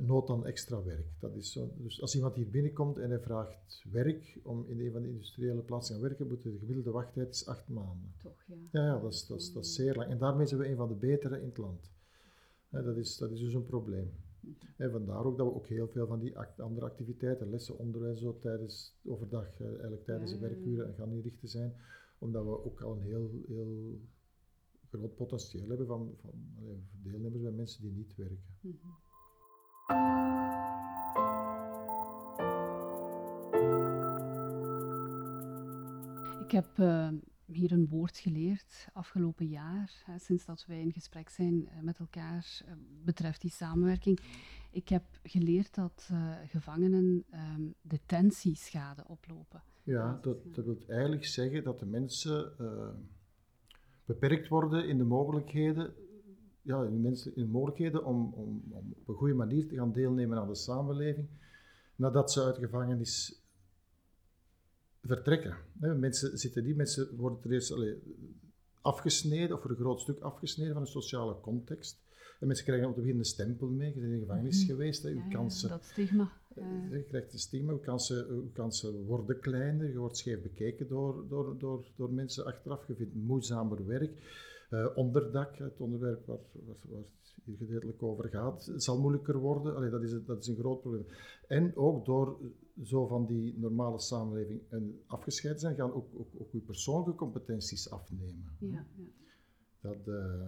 nood 0.00 0.30
aan 0.30 0.46
extra 0.46 0.82
werk. 0.82 1.06
Dat 1.18 1.36
is 1.36 1.52
zo. 1.52 1.70
Dus 1.76 2.00
als 2.00 2.14
iemand 2.14 2.34
hier 2.34 2.50
binnenkomt 2.50 2.98
en 2.98 3.10
hij 3.10 3.20
vraagt 3.20 3.84
werk 3.92 4.38
om 4.42 4.64
in 4.68 4.80
een 4.80 4.92
van 4.92 5.02
de 5.02 5.08
industriële 5.08 5.60
plaatsen 5.60 5.94
te 5.94 6.00
gaan 6.00 6.08
werken, 6.08 6.28
moet 6.28 6.42
de 6.42 6.58
gemiddelde 6.58 6.90
wachttijd 6.90 7.34
is 7.34 7.46
acht 7.46 7.68
maanden. 7.68 8.14
Toch, 8.22 8.44
ja. 8.46 8.54
Ja, 8.72 8.84
ja 8.84 8.98
dat, 8.98 9.12
is, 9.12 9.26
dat, 9.26 9.40
is, 9.40 9.52
dat 9.52 9.64
is 9.64 9.74
zeer 9.74 9.94
lang. 9.94 10.10
En 10.10 10.18
daarmee 10.18 10.46
zijn 10.46 10.60
we 10.60 10.68
een 10.68 10.76
van 10.76 10.88
de 10.88 10.94
betere 10.94 11.40
in 11.40 11.48
het 11.48 11.56
land. 11.58 11.90
dat, 12.68 12.96
is, 12.96 13.16
dat 13.16 13.30
is 13.30 13.40
dus 13.40 13.54
een 13.54 13.66
probleem. 13.66 14.10
En 14.76 14.90
vandaar 14.90 15.24
ook 15.24 15.36
dat 15.36 15.46
we 15.46 15.54
ook 15.54 15.66
heel 15.66 15.88
veel 15.88 16.06
van 16.06 16.20
die 16.20 16.38
andere 16.38 16.86
activiteiten, 16.86 17.50
lessen, 17.50 17.78
onderwijs, 17.78 18.20
zo 18.20 18.38
tijdens 18.38 18.94
overdag, 19.04 19.60
eigenlijk 19.60 20.04
tijdens 20.04 20.30
de 20.30 20.38
werkuren, 20.38 20.94
gaan 20.94 21.12
inrichten 21.12 21.48
zijn, 21.48 21.74
omdat 22.18 22.44
we 22.44 22.64
ook 22.64 22.80
al 22.80 22.92
een 22.92 23.02
heel, 23.02 23.30
heel 23.46 24.00
groot 24.90 25.14
potentieel 25.14 25.68
hebben 25.68 25.86
van, 25.86 26.14
van 26.20 26.32
deelnemers 27.02 27.42
bij 27.42 27.50
mensen 27.50 27.82
die 27.82 27.92
niet 27.92 28.16
werken. 28.16 28.56
Mm 28.60 28.78
-hmm. 28.82 29.03
Heb 36.54 36.78
uh, 36.78 37.08
hier 37.44 37.72
een 37.72 37.88
woord 37.88 38.18
geleerd 38.18 38.88
afgelopen 38.92 39.46
jaar, 39.46 40.02
hè, 40.04 40.18
sinds 40.18 40.44
dat 40.44 40.64
wij 40.66 40.80
in 40.80 40.92
gesprek 40.92 41.28
zijn 41.28 41.54
uh, 41.54 41.80
met 41.82 41.98
elkaar, 41.98 42.62
uh, 42.66 42.72
betreft 43.04 43.40
die 43.40 43.50
samenwerking. 43.50 44.20
Ik 44.70 44.88
heb 44.88 45.04
geleerd 45.22 45.74
dat 45.74 46.10
gevangenen 46.46 47.24
um, 47.34 47.74
detentieschade 47.82 49.04
oplopen. 49.06 49.62
Ja, 49.82 50.18
dat, 50.22 50.54
dat 50.54 50.64
wil 50.64 50.78
eigenlijk 50.86 51.24
zeggen 51.24 51.64
dat 51.64 51.78
de 51.78 51.86
mensen 51.86 52.52
beperkt 54.04 54.48
worden 54.48 54.88
in 54.88 54.98
de 54.98 55.04
mogelijkheden 55.04 55.94
ja, 56.62 56.82
in, 56.82 57.00
mensen, 57.00 57.36
in 57.36 57.50
mogelijkheden 57.50 58.04
om, 58.04 58.32
om, 58.34 58.62
om, 58.70 58.94
op 58.96 59.08
een 59.08 59.14
goede 59.14 59.34
manier 59.34 59.68
te 59.68 59.74
gaan 59.74 59.92
deelnemen 59.92 60.38
aan 60.38 60.48
de 60.48 60.54
samenleving 60.54 61.28
nadat 61.96 62.32
ze 62.32 62.42
uit 62.42 62.54
de 62.54 62.60
gevangenis 62.60 63.43
vertrekken. 65.06 65.56
Mensen 65.80 66.38
zitten 66.38 66.64
die, 66.64 66.74
mensen 66.76 67.16
worden 67.16 67.38
er 67.44 67.52
eerst 67.52 67.72
allee, 67.72 67.94
afgesneden, 68.80 69.56
of 69.56 69.62
voor 69.62 69.70
een 69.70 69.76
groot 69.76 70.00
stuk 70.00 70.20
afgesneden 70.20 70.72
van 70.72 70.82
een 70.82 70.88
sociale 70.88 71.40
context. 71.40 72.02
En 72.40 72.46
mensen 72.46 72.66
krijgen 72.66 72.88
op 72.88 72.94
het 72.94 73.04
begin 73.04 73.18
een 73.18 73.24
stempel 73.24 73.68
mee. 73.68 73.88
Je 73.94 74.00
bent 74.00 74.06
in 74.12 74.12
de 74.12 74.18
gevangenis 74.26 74.58
Mhm. 74.62 74.66
geweest. 74.70 75.02
Hè. 75.02 75.08
Uw 75.08 75.16
Ja, 75.16 75.22
ja, 75.24 75.30
kansen, 75.30 75.68
dat 75.68 75.84
stigma. 75.84 76.32
eh, 76.54 76.64
Ja. 76.90 76.96
je 76.96 77.04
krijgt 77.04 77.32
een 77.32 77.38
stigma. 77.38 77.72
Uw 77.72 77.78
kansen, 77.78 78.26
uw 78.28 78.50
kansen 78.52 79.04
worden 79.04 79.38
kleiner. 79.40 79.90
Je 79.92 79.98
wordt 79.98 80.16
scheef 80.16 80.42
bekeken 80.42 80.88
door, 80.88 81.24
door, 81.28 81.58
door, 81.58 81.84
door 81.96 82.12
mensen 82.12 82.44
achteraf. 82.44 82.86
Je 82.86 82.94
vindt 82.94 83.14
moeizamer 83.14 83.86
werk. 83.86 84.12
Eh, 84.70 84.86
onderdak, 84.94 85.56
het 85.58 85.80
onderwerp 85.80 86.26
waar, 86.26 86.38
waar, 86.52 86.76
waar 86.88 86.98
het 86.98 87.34
hier 87.44 87.56
gedeeltelijk 87.56 88.02
over 88.02 88.28
gaat, 88.28 88.72
zal 88.76 89.00
moeilijker 89.00 89.36
worden. 89.38 89.76
Allee, 89.76 89.90
dat, 89.90 90.02
is, 90.02 90.14
dat 90.26 90.38
is 90.40 90.46
een 90.46 90.56
groot 90.56 90.80
probleem. 90.80 91.06
En 91.48 91.76
ook 91.76 92.04
door 92.04 92.38
zo 92.82 93.06
van 93.06 93.26
die 93.26 93.58
normale 93.58 94.00
samenleving 94.00 94.60
en 94.68 95.02
afgescheiden 95.06 95.62
zijn, 95.62 95.76
gaan 95.76 95.92
ook, 95.92 96.08
ook, 96.14 96.28
ook 96.38 96.52
uw 96.52 96.62
persoonlijke 96.62 97.14
competenties 97.14 97.90
afnemen. 97.90 98.56
Ja, 98.58 98.68
ja. 98.68 99.04
Dat, 99.80 100.08
eh, 100.08 100.46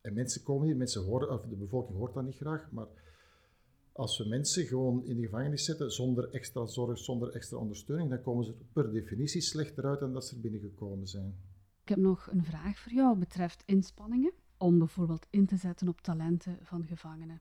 en 0.00 0.14
mensen 0.14 0.42
komen 0.42 0.66
hier, 0.66 0.76
mensen 0.76 1.04
horen, 1.04 1.30
of 1.32 1.42
de 1.42 1.56
bevolking 1.56 1.98
hoort 1.98 2.14
dat 2.14 2.24
niet 2.24 2.36
graag, 2.36 2.70
maar 2.70 2.86
als 3.92 4.18
we 4.18 4.28
mensen 4.28 4.66
gewoon 4.66 5.04
in 5.04 5.16
de 5.16 5.22
gevangenis 5.22 5.64
zetten 5.64 5.92
zonder 5.92 6.30
extra 6.30 6.66
zorg, 6.66 6.98
zonder 6.98 7.34
extra 7.34 7.56
ondersteuning, 7.56 8.10
dan 8.10 8.22
komen 8.22 8.44
ze 8.44 8.50
er 8.50 8.64
per 8.72 8.92
definitie 8.92 9.40
slechter 9.40 9.84
uit 9.84 10.00
dan 10.00 10.12
dat 10.12 10.26
ze 10.26 10.34
er 10.34 10.40
binnengekomen 10.40 11.08
zijn. 11.08 11.34
Ik 11.82 11.88
heb 11.88 11.98
nog 11.98 12.28
een 12.30 12.44
vraag 12.44 12.78
voor 12.78 12.92
jou 12.92 13.18
betreft 13.18 13.62
inspanningen 13.66 14.32
om 14.56 14.78
bijvoorbeeld 14.78 15.26
in 15.30 15.46
te 15.46 15.56
zetten 15.56 15.88
op 15.88 16.00
talenten 16.00 16.58
van 16.62 16.86
gevangenen. 16.86 17.40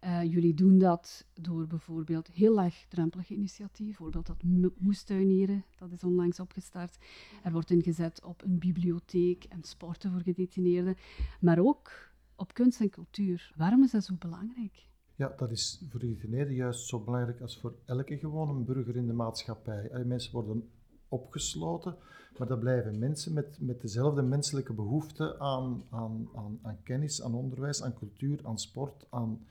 Eh, 0.00 0.22
jullie 0.22 0.54
doen 0.54 0.78
dat 0.78 1.26
door 1.34 1.66
bijvoorbeeld 1.66 2.28
heel 2.28 2.54
laagdrempelige 2.54 3.34
initiatieven, 3.34 3.84
bijvoorbeeld 4.04 4.26
dat 4.26 4.42
mo- 4.42 4.72
moestuinieren, 4.78 5.64
dat 5.78 5.92
is 5.92 6.04
onlangs 6.04 6.40
opgestart. 6.40 6.98
Er 7.42 7.52
wordt 7.52 7.70
ingezet 7.70 8.24
op 8.24 8.42
een 8.42 8.58
bibliotheek 8.58 9.44
en 9.44 9.62
sporten 9.62 10.10
voor 10.10 10.20
gedetineerden, 10.20 10.96
maar 11.40 11.58
ook 11.58 11.90
op 12.36 12.54
kunst 12.54 12.80
en 12.80 12.90
cultuur. 12.90 13.52
Waarom 13.56 13.82
is 13.82 13.90
dat 13.90 14.04
zo 14.04 14.14
belangrijk? 14.18 14.88
Ja, 15.14 15.32
dat 15.36 15.50
is 15.50 15.84
voor 15.90 16.00
de 16.00 16.06
gedetineerden 16.06 16.54
juist 16.54 16.86
zo 16.88 17.00
belangrijk 17.00 17.40
als 17.40 17.58
voor 17.60 17.74
elke 17.84 18.18
gewone 18.18 18.60
burger 18.64 18.96
in 18.96 19.06
de 19.06 19.12
maatschappij. 19.12 20.04
Mensen 20.04 20.32
worden 20.32 20.68
opgesloten, 21.08 21.96
maar 22.38 22.48
dat 22.48 22.60
blijven 22.60 22.98
mensen 22.98 23.32
met, 23.32 23.58
met 23.60 23.80
dezelfde 23.80 24.22
menselijke 24.22 24.72
behoefte 24.72 25.38
aan, 25.38 25.82
aan, 25.90 26.28
aan, 26.34 26.58
aan 26.62 26.78
kennis, 26.82 27.22
aan 27.22 27.34
onderwijs, 27.34 27.82
aan 27.82 27.94
cultuur, 27.94 28.40
aan 28.42 28.58
sport, 28.58 29.06
aan, 29.10 29.46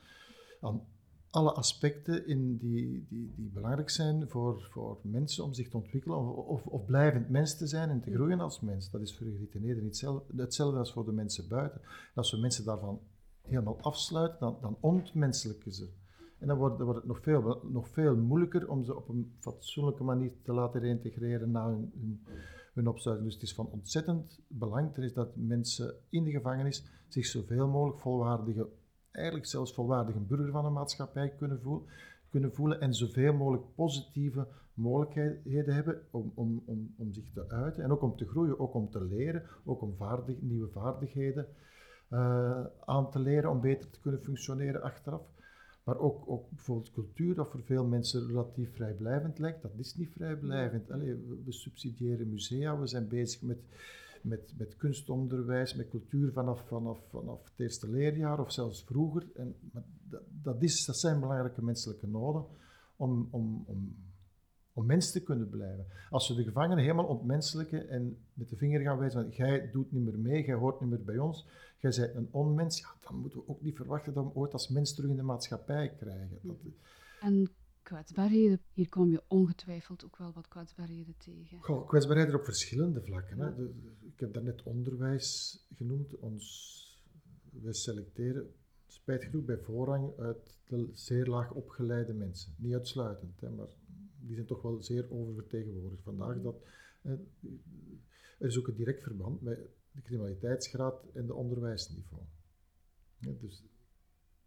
aan 0.61 0.81
alle 1.29 1.51
aspecten 1.51 2.27
in 2.27 2.57
die, 2.57 3.05
die, 3.09 3.33
die 3.35 3.49
belangrijk 3.49 3.89
zijn 3.89 4.29
voor, 4.29 4.67
voor 4.71 4.99
mensen 5.01 5.43
om 5.43 5.53
zich 5.53 5.69
te 5.69 5.77
ontwikkelen 5.77 6.17
of, 6.17 6.45
of, 6.45 6.65
of 6.65 6.85
blijvend 6.85 7.29
mens 7.29 7.57
te 7.57 7.67
zijn 7.67 7.89
en 7.89 8.01
te 8.01 8.11
groeien 8.11 8.39
als 8.39 8.59
mens. 8.59 8.89
Dat 8.89 9.01
is 9.01 9.17
voor 9.17 9.25
de 9.25 9.31
gedetineerden 9.31 9.83
niet 9.83 9.91
hetzelfde, 9.91 10.41
hetzelfde 10.41 10.79
als 10.79 10.93
voor 10.93 11.05
de 11.05 11.11
mensen 11.11 11.47
buiten. 11.47 11.81
En 11.81 12.15
als 12.15 12.31
we 12.31 12.37
mensen 12.37 12.65
daarvan 12.65 12.99
helemaal 13.41 13.81
afsluiten, 13.81 14.39
dan, 14.39 14.57
dan 14.61 14.77
ontmenselijken 14.79 15.73
ze. 15.73 15.89
En 16.39 16.47
dan 16.47 16.57
wordt, 16.57 16.81
wordt 16.81 16.99
het 16.99 17.07
nog 17.07 17.19
veel, 17.21 17.61
nog 17.63 17.87
veel 17.87 18.15
moeilijker 18.15 18.69
om 18.69 18.83
ze 18.83 18.95
op 18.95 19.09
een 19.09 19.33
fatsoenlijke 19.39 20.03
manier 20.03 20.31
te 20.43 20.53
laten 20.53 20.81
reintegreren 20.81 21.51
na 21.51 21.67
hun, 21.67 22.23
hun, 22.73 22.87
opsluiting. 22.87 23.29
Dus 23.29 23.39
het 23.39 23.49
is 23.49 23.55
van 23.55 23.69
ontzettend 23.71 24.39
belang 24.47 24.97
is 24.97 25.13
dat 25.13 25.35
mensen 25.35 25.95
in 26.09 26.23
de 26.23 26.31
gevangenis 26.31 26.85
zich 27.07 27.25
zoveel 27.25 27.67
mogelijk 27.67 27.99
volwaardige, 27.99 28.69
eigenlijk 29.11 29.45
zelfs 29.45 29.73
volwaardige 29.73 30.19
burger 30.19 30.51
van 30.51 30.63
de 30.63 30.69
maatschappij 30.69 31.29
kunnen 31.37 31.61
voelen, 31.61 31.87
kunnen 32.29 32.53
voelen 32.53 32.81
en 32.81 32.93
zoveel 32.93 33.33
mogelijk 33.33 33.75
positieve 33.75 34.47
mogelijkheden 34.73 35.73
hebben 35.73 36.01
om, 36.11 36.31
om, 36.35 36.63
om, 36.65 36.93
om 36.97 37.13
zich 37.13 37.31
te 37.33 37.49
uiten 37.49 37.83
en 37.83 37.91
ook 37.91 38.01
om 38.01 38.15
te 38.15 38.27
groeien, 38.27 38.59
ook 38.59 38.73
om 38.73 38.89
te 38.89 39.03
leren, 39.03 39.43
ook 39.65 39.81
om 39.81 39.95
vaardig, 39.95 40.41
nieuwe 40.41 40.69
vaardigheden 40.69 41.47
eh, 42.09 42.65
aan 42.85 43.11
te 43.11 43.19
leren 43.19 43.49
om 43.49 43.61
beter 43.61 43.89
te 43.89 43.99
kunnen 43.99 44.21
functioneren 44.21 44.81
achteraf. 44.81 45.21
Maar 45.83 45.99
ook, 45.99 46.23
ook 46.29 46.49
bijvoorbeeld 46.49 46.91
cultuur, 46.91 47.35
dat 47.35 47.49
voor 47.51 47.61
veel 47.63 47.85
mensen 47.85 48.27
relatief 48.27 48.75
vrijblijvend 48.75 49.39
lijkt, 49.39 49.61
dat 49.61 49.71
is 49.77 49.95
niet 49.95 50.11
vrijblijvend. 50.11 50.91
Allee, 50.91 51.15
we 51.45 51.51
subsidiëren 51.51 52.29
musea, 52.29 52.79
we 52.79 52.87
zijn 52.87 53.07
bezig 53.07 53.41
met, 53.41 53.57
met, 54.23 54.53
met 54.57 54.77
kunstonderwijs, 54.77 55.75
met 55.75 55.89
cultuur 55.89 56.31
vanaf, 56.31 56.67
vanaf, 56.67 56.99
vanaf 57.09 57.43
het 57.43 57.59
eerste 57.59 57.89
leerjaar 57.89 58.39
of 58.39 58.51
zelfs 58.51 58.83
vroeger. 58.83 59.27
En, 59.35 59.55
maar 59.71 59.83
dat, 60.09 60.21
dat, 60.41 60.63
is, 60.63 60.85
dat 60.85 60.97
zijn 60.97 61.19
belangrijke 61.19 61.63
menselijke 61.63 62.07
noden 62.07 62.45
om, 62.95 63.27
om, 63.31 63.63
om, 63.65 63.95
om 64.73 64.85
mens 64.85 65.11
te 65.11 65.23
kunnen 65.23 65.49
blijven. 65.49 65.85
Als 66.09 66.27
we 66.27 66.35
de 66.35 66.43
gevangenen 66.43 66.83
helemaal 66.83 67.05
ontmenselijken 67.05 67.89
en 67.89 68.17
met 68.33 68.49
de 68.49 68.55
vinger 68.55 68.81
gaan 68.81 68.97
wijzen 68.97 69.21
van 69.21 69.31
jij 69.31 69.69
doet 69.71 69.91
niet 69.91 70.03
meer 70.03 70.19
mee, 70.19 70.45
jij 70.45 70.55
hoort 70.55 70.79
niet 70.81 70.89
meer 70.89 71.03
bij 71.03 71.17
ons, 71.17 71.47
jij 71.77 71.93
bent 71.97 72.15
een 72.15 72.27
onmens, 72.31 72.79
ja, 72.79 72.87
dan 73.07 73.19
moeten 73.19 73.39
we 73.39 73.47
ook 73.47 73.61
niet 73.61 73.75
verwachten 73.75 74.13
dat 74.13 74.23
we 74.23 74.35
ooit 74.35 74.53
als 74.53 74.69
mens 74.69 74.95
terug 74.95 75.09
in 75.09 75.15
de 75.15 75.23
maatschappij 75.23 75.95
krijgen. 75.97 76.39
Dat, 76.41 76.55
En 77.21 77.49
kwetsbaarheden, 77.83 78.59
hier 78.73 78.89
kom 78.89 79.11
je 79.11 79.21
ongetwijfeld 79.27 80.05
ook 80.05 80.17
wel 80.17 80.31
wat 80.33 80.47
kwetsbaarheden 80.47 81.15
tegen. 81.17 81.57
Goh, 81.61 81.87
kwetsbaarheid 81.87 82.29
er 82.29 82.35
op 82.35 82.43
verschillende 82.43 83.01
vlakken. 83.01 83.39
Hè. 83.39 83.55
De- 83.55 83.73
de- 83.81 84.08
ik 84.19 84.25
heb 84.25 84.33
daarnet 84.33 84.63
onderwijs 84.63 85.59
genoemd. 85.75 86.15
Ons, 86.15 87.03
wij 87.51 87.73
selecteren 87.73 88.53
spijtig 88.87 89.29
genoeg 89.29 89.45
bij 89.45 89.57
voorrang 89.57 90.17
uit 90.17 90.57
de 90.67 90.89
zeer 90.93 91.25
laag 91.25 91.51
opgeleide 91.51 92.13
mensen. 92.13 92.53
Niet 92.57 92.73
uitsluitend, 92.73 93.41
hè, 93.41 93.49
maar 93.49 93.67
die 94.19 94.35
zijn 94.35 94.47
toch 94.47 94.61
wel 94.61 94.83
zeer 94.83 95.11
oververtegenwoordigd. 95.11 96.03
Vandaag 96.03 96.41
dat, 96.41 96.63
eh, 97.01 97.11
er 98.39 98.47
is 98.47 98.57
ook 98.57 98.67
een 98.67 98.75
direct 98.75 99.03
verband 99.03 99.41
met 99.41 99.57
de 99.91 100.01
criminaliteitsgraad 100.01 101.05
en 101.13 101.25
de 101.25 101.33
onderwijsniveau. 101.33 102.23
Ja, 103.17 103.31
dus 103.39 103.63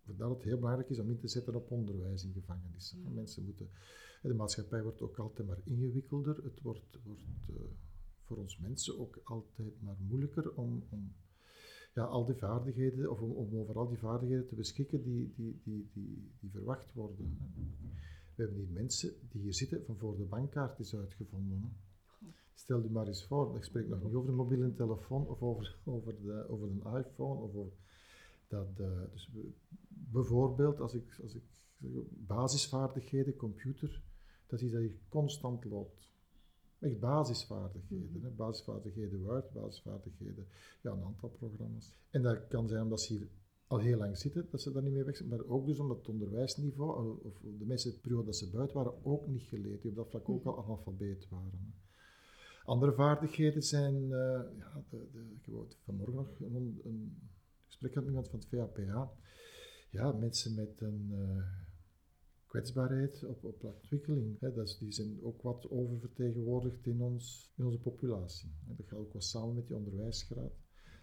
vandaar 0.04 0.28
dat 0.28 0.36
het 0.36 0.46
heel 0.46 0.58
belangrijk 0.58 0.90
is 0.90 0.98
om 0.98 1.10
in 1.10 1.18
te 1.18 1.28
zetten 1.28 1.54
op 1.54 1.70
onderwijs 1.70 2.24
in 2.24 2.32
gevangenissen. 2.32 3.02
Ja. 3.02 3.10
Mensen 3.10 3.44
moeten, 3.44 3.70
de 4.22 4.34
maatschappij 4.34 4.82
wordt 4.82 5.02
ook 5.02 5.18
altijd 5.18 5.48
maar 5.48 5.60
ingewikkelder. 5.64 6.44
Het 6.44 6.60
wordt, 6.60 6.98
wordt 7.04 7.22
eh, 7.48 7.54
voor 8.32 8.42
ons 8.42 8.58
mensen 8.58 8.98
ook 8.98 9.20
altijd 9.24 9.82
maar 9.82 9.96
moeilijker 10.08 10.54
om, 10.54 10.84
om 10.88 11.12
ja, 11.94 12.04
al 12.04 12.24
die 12.26 12.34
vaardigheden, 12.34 13.10
of 13.10 13.20
om, 13.20 13.54
over 13.54 13.78
al 13.78 13.88
die 13.88 13.98
vaardigheden 13.98 14.46
te 14.46 14.54
beschikken 14.54 15.02
die, 15.02 15.32
die, 15.36 15.60
die, 15.64 15.90
die, 15.92 16.30
die 16.40 16.50
verwacht 16.50 16.92
worden. 16.92 17.38
We 18.34 18.42
hebben 18.42 18.56
hier 18.56 18.72
mensen 18.72 19.12
die 19.30 19.42
hier 19.42 19.54
zitten 19.54 19.84
van 19.84 19.96
voor 19.96 20.16
de 20.16 20.24
bankkaart 20.24 20.78
is 20.78 20.94
uitgevonden. 20.94 21.76
Stel 22.54 22.82
je 22.82 22.90
maar 22.90 23.06
eens 23.06 23.26
voor, 23.26 23.56
ik 23.56 23.64
spreek 23.64 23.88
nog 23.88 24.02
niet 24.02 24.14
over 24.14 24.30
de 24.30 24.36
mobiele 24.36 24.74
telefoon 24.74 25.26
of 25.26 25.42
over, 25.42 25.76
over, 25.84 26.14
de, 26.22 26.48
over 26.48 26.68
een 26.68 27.04
iPhone. 27.04 27.40
Of 27.40 27.54
over 27.54 27.72
dat, 28.48 28.68
eh, 28.76 29.00
dus 29.12 29.30
bijvoorbeeld, 29.88 30.80
als 30.80 30.94
ik, 30.94 31.18
als 31.22 31.34
ik 31.34 31.42
basisvaardigheden, 32.08 33.36
computer, 33.36 34.02
dat 34.46 34.60
is 34.60 34.70
dat 34.70 34.80
hier 34.80 34.98
constant 35.08 35.64
loopt. 35.64 36.11
Echt 36.82 37.00
basisvaardigheden. 37.00 38.22
Hè? 38.22 38.28
Basisvaardigheden 38.28 39.22
Word, 39.22 39.52
basisvaardigheden, 39.52 40.46
ja, 40.80 40.90
een 40.90 41.02
aantal 41.02 41.28
programma's. 41.28 41.92
En 42.10 42.22
dat 42.22 42.48
kan 42.48 42.68
zijn 42.68 42.82
omdat 42.82 43.00
ze 43.00 43.12
hier 43.12 43.28
al 43.66 43.78
heel 43.78 43.98
lang 43.98 44.18
zitten, 44.18 44.48
dat 44.50 44.62
ze 44.62 44.72
daar 44.72 44.82
niet 44.82 44.92
mee 44.92 45.04
weg 45.04 45.16
zijn, 45.16 45.28
maar 45.28 45.44
ook 45.46 45.66
dus 45.66 45.78
omdat 45.78 45.96
het 45.96 46.08
onderwijsniveau, 46.08 47.18
of 47.22 47.38
de 47.58 47.64
mensen 47.64 47.90
de 47.90 47.98
periode 47.98 48.24
dat 48.24 48.36
ze 48.36 48.50
buiten 48.50 48.76
waren, 48.76 49.04
ook 49.04 49.26
niet 49.26 49.42
geleerd, 49.42 49.82
die 49.82 49.90
op 49.90 49.96
dat 49.96 50.08
vlak 50.08 50.28
ook 50.28 50.44
al 50.44 50.64
analfabeet 50.64 51.28
waren. 51.28 51.74
Andere 52.64 52.92
vaardigheden 52.92 53.62
zijn, 53.62 53.94
eh, 53.94 54.40
ja, 54.58 54.84
de, 54.90 55.08
de, 55.12 55.20
ik 55.34 55.44
heb 55.44 55.76
vanmorgen 55.84 56.14
nog 56.14 56.40
een, 56.40 56.80
een 56.84 57.16
gesprek 57.66 57.92
gehad 57.92 58.08
met 58.08 58.14
iemand 58.14 58.28
van 58.28 58.38
het 58.38 58.48
VAPA. 58.48 59.12
Ja, 59.90 60.12
mensen 60.12 60.54
met 60.54 60.80
een 60.80 61.08
eh, 61.12 61.61
kwetsbaarheid 62.52 63.24
op, 63.24 63.44
op 63.44 63.64
ontwikkeling. 63.64 64.40
Hè, 64.40 64.52
dat 64.52 64.66
is, 64.68 64.78
die 64.78 64.92
zijn 64.92 65.22
ook 65.22 65.42
wat 65.42 65.70
oververtegenwoordigd 65.70 66.86
in, 66.86 67.00
ons, 67.00 67.52
in 67.56 67.64
onze 67.64 67.78
populatie. 67.78 68.52
Dat 68.66 68.86
gaat 68.86 68.98
ook 68.98 69.12
wat 69.12 69.24
samen 69.24 69.54
met 69.54 69.66
die 69.66 69.76
onderwijsgraad. 69.76 70.52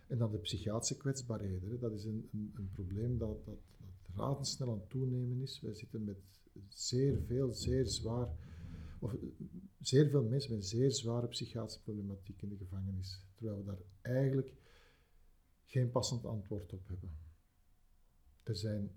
En 0.08 0.18
dan 0.18 0.32
de 0.32 0.38
psychiatrische 0.38 0.98
kwetsbaarheden. 0.98 1.70
Hè, 1.70 1.80
dat 1.80 1.94
is 1.94 2.04
een, 2.04 2.30
een, 2.32 2.52
een 2.56 2.70
probleem 2.72 3.18
dat, 3.18 3.46
dat, 3.46 3.60
dat 3.78 4.16
razendsnel 4.16 4.72
aan 4.72 4.80
het 4.80 4.90
toenemen 4.90 5.42
is. 5.42 5.62
Wij 5.62 5.74
zitten 5.74 6.04
met 6.04 6.18
zeer 6.68 7.22
veel, 7.26 7.54
zeer 7.54 7.88
zwaar, 7.88 8.30
of 9.00 9.14
eh, 9.14 9.20
zeer 9.82 10.10
veel 10.10 10.24
mensen 10.24 10.56
met 10.56 10.66
zeer 10.66 10.92
zware 10.92 11.28
psychiatrische 11.28 11.82
problematiek 11.84 12.42
in 12.42 12.50
de 12.50 12.58
gevangenis. 12.58 13.26
Terwijl 13.36 13.58
we 13.58 13.64
daar 13.66 13.82
eigenlijk 14.02 14.54
geen 15.66 15.92
passend 15.92 16.26
antwoord 16.26 16.74
op 16.74 16.88
hebben. 16.88 17.18
Er 18.44 18.56
zijn, 18.56 18.92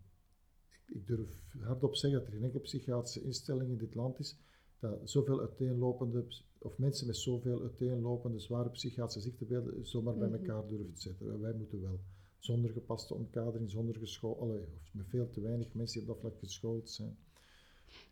ik, 0.94 1.06
durf 1.06 1.40
hardop 1.60 1.94
zeggen 1.96 2.18
dat 2.18 2.28
er 2.28 2.34
geen 2.34 2.44
enkele 2.44 2.62
psychiatrische 2.62 3.22
instelling 3.22 3.70
in 3.70 3.76
dit 3.78 3.94
land 3.94 4.18
is 4.18 4.36
dat 4.78 4.98
zoveel 5.04 5.40
uiteenlopende, 5.40 6.24
of 6.58 6.78
mensen 6.78 7.06
met 7.06 7.16
zoveel 7.16 7.60
uiteenlopende 7.62 8.38
zware 8.40 8.68
psychiatrische 8.68 9.20
ziektebeelden 9.20 9.86
zomaar 9.86 10.14
bij 10.16 10.28
Mhm. 10.28 10.36
elkaar 10.38 10.66
durven 10.68 10.92
te 10.94 11.00
zetten. 11.00 11.40
Wij- 11.40 11.52
moeten 11.54 11.82
wel. 11.82 11.98
Zonder 12.38 12.70
gepaste 12.70 13.14
omkadering, 13.14 13.70
zonder 13.70 13.96
geschoold, 13.96 14.38
of 14.40 14.92
met 14.92 15.06
veel 15.08 15.30
te 15.30 15.40
weinig 15.40 15.74
mensen 15.74 16.00
die 16.00 16.08
op 16.10 16.14
dat 16.22 16.30
vlak 16.30 16.40
geschoold 16.40 16.90
zijn. 16.90 17.16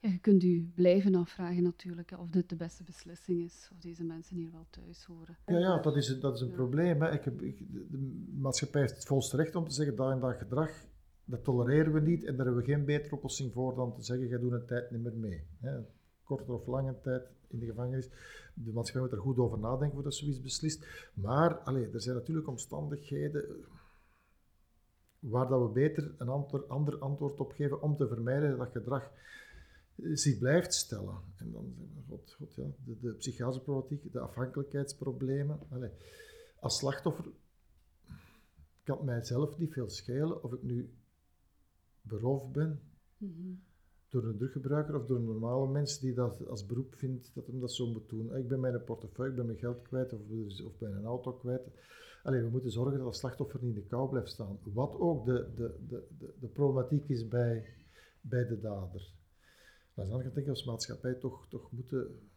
Ja, 0.01 0.09
je 0.11 0.19
kunt 0.21 0.43
u 0.43 0.71
blijven 0.75 1.15
afvragen 1.15 1.63
natuurlijk 1.63 2.11
of 2.19 2.29
dit 2.31 2.49
de 2.49 2.57
beste 2.57 2.83
beslissing 2.85 3.43
is, 3.45 3.69
of 3.73 3.79
deze 3.79 4.05
mensen 4.05 4.37
hier 4.37 4.51
wel 4.53 4.67
thuis 4.71 5.05
horen. 5.05 5.37
Ja, 5.47 5.59
ja 5.59 5.79
dat 5.81 5.97
is 5.97 6.09
een, 6.09 6.21
dat 6.21 6.35
is 6.35 6.41
een 6.41 6.49
Ja. 6.49 6.55
probleem. 6.55 7.03
Hè. 7.03 7.13
Ik 7.13 7.25
heb, 7.25 7.43
ik, 7.43 7.59
de, 7.73 7.87
de 7.91 8.25
maatschappij 8.39 8.81
heeft 8.81 8.95
het 8.95 9.05
volste 9.05 9.37
recht 9.37 9.55
om 9.55 9.65
te 9.69 9.75
zeggen 9.75 9.97
dat 9.97 10.11
en 10.11 10.21
dat 10.21 10.37
gedrag 10.37 10.71
dat 11.31 11.45
tolereren 11.45 11.93
we 11.93 12.01
niet 12.01 12.25
en 12.25 12.37
daar 12.37 12.47
hebben 12.47 12.65
we 12.65 12.71
geen 12.73 12.85
betere 12.85 13.15
oplossing 13.15 13.53
voor 13.53 13.75
dan 13.75 13.95
te 13.95 14.03
zeggen, 14.03 14.29
ga 14.29 14.39
doet 14.39 14.53
een 14.53 14.67
tijd 14.67 14.91
niet 14.91 15.03
meer 15.03 15.17
mee. 15.17 15.43
Hè. 15.59 15.79
Korter 16.25 16.55
of 16.55 16.67
lange 16.67 17.01
tijd 17.01 17.29
in 17.49 17.59
de 17.59 17.67
gevangenis. 17.67 18.09
De 18.55 18.73
maatschappij 18.73 19.09
moet 19.09 19.19
er 19.19 19.25
goed 19.25 19.39
over 19.39 19.59
nadenken 19.59 19.95
voordat 19.95 20.15
zoiets 20.15 20.41
beslist. 20.41 21.11
Maar 21.15 21.59
allee, 21.59 21.91
er 21.91 22.01
zijn 22.01 22.17
natuurlijk 22.17 22.49
omstandigheden 22.49 23.45
waar 25.19 25.49
dat 25.49 25.63
we 25.63 25.69
beter 25.69 26.15
een 26.19 26.29
ander, 26.69 26.99
antwoord 26.99 27.41
op 27.41 27.53
geven 27.53 27.83
om 27.83 27.97
te 27.97 28.09
vermijden 28.09 28.59
dat 28.59 28.71
gedrag 28.71 29.11
zich 30.13 30.39
blijft 30.39 30.75
stellen. 30.75 31.19
En 31.37 31.53
dan 31.53 31.73
zeggen 31.77 31.95
we, 31.97 32.03
god, 32.09 32.33
god 32.33 32.55
ja, 32.55 32.65
de, 32.85 32.99
de 33.01 33.13
psychiatrische 33.13 34.11
de 34.11 34.21
afhankelijkheidsproblemen. 34.21 35.59
Als 36.61 36.79
slachtoffer 36.79 37.25
kan 38.83 38.97
het 38.97 39.07
mijzelf 39.07 39.59
niet 39.59 39.73
veel 39.73 39.91
schelen 39.91 40.43
of 40.43 40.53
ik 40.53 40.63
nu 40.63 40.91
beroofd 42.03 42.53
ben 42.53 42.81
door 44.09 44.25
een 44.25 44.37
druggebruiker 44.37 44.97
of 44.97 45.07
door 45.07 45.17
een 45.17 45.25
normale 45.25 45.69
mens 45.69 45.99
die 45.99 46.15
dat 46.15 46.47
als 46.47 46.67
beroep 46.67 46.95
vindt 46.95 47.31
dat 47.35 47.47
hem 47.47 47.61
dat 47.61 47.73
zo 47.73 47.87
moet 47.87 48.09
doen. 48.09 48.37
Ik 48.37 48.49
ben 48.49 48.61
mijn 48.61 48.85
portefeuille, 48.85 49.31
ik 49.31 49.37
ben 49.37 49.47
mijn 49.47 49.59
geld 49.59 49.83
kwijt 49.83 50.13
of, 50.13 50.21
of 50.65 50.79
ben 50.79 50.93
een 50.93 51.05
auto 51.05 51.33
kwijt. 51.33 51.63
Alleen 52.23 52.43
we 52.43 52.51
moeten 52.51 52.71
zorgen 52.71 52.99
dat 52.99 53.07
het 53.07 53.17
slachtoffer 53.17 53.61
niet 53.63 53.75
in 53.75 53.83
de 53.83 53.87
kou 53.87 54.09
blijft 54.09 54.31
staan. 54.31 54.59
Wat 54.63 54.99
ook 54.99 55.25
de, 55.25 55.53
de, 55.57 55.75
de, 55.89 56.07
de, 56.19 56.35
de 56.41 56.47
problematiek 56.47 57.09
is 57.09 57.29
bij, 57.29 57.65
bij 58.21 58.47
de 58.47 58.61
dader. 58.61 59.13
Maar 59.95 60.07
dan 60.07 60.19
denk 60.23 60.37
ik 60.37 60.49
als 60.49 60.65
maatschappij 60.65 61.15
toch, 61.15 61.49
toch 61.49 61.73
moeten 61.73 62.31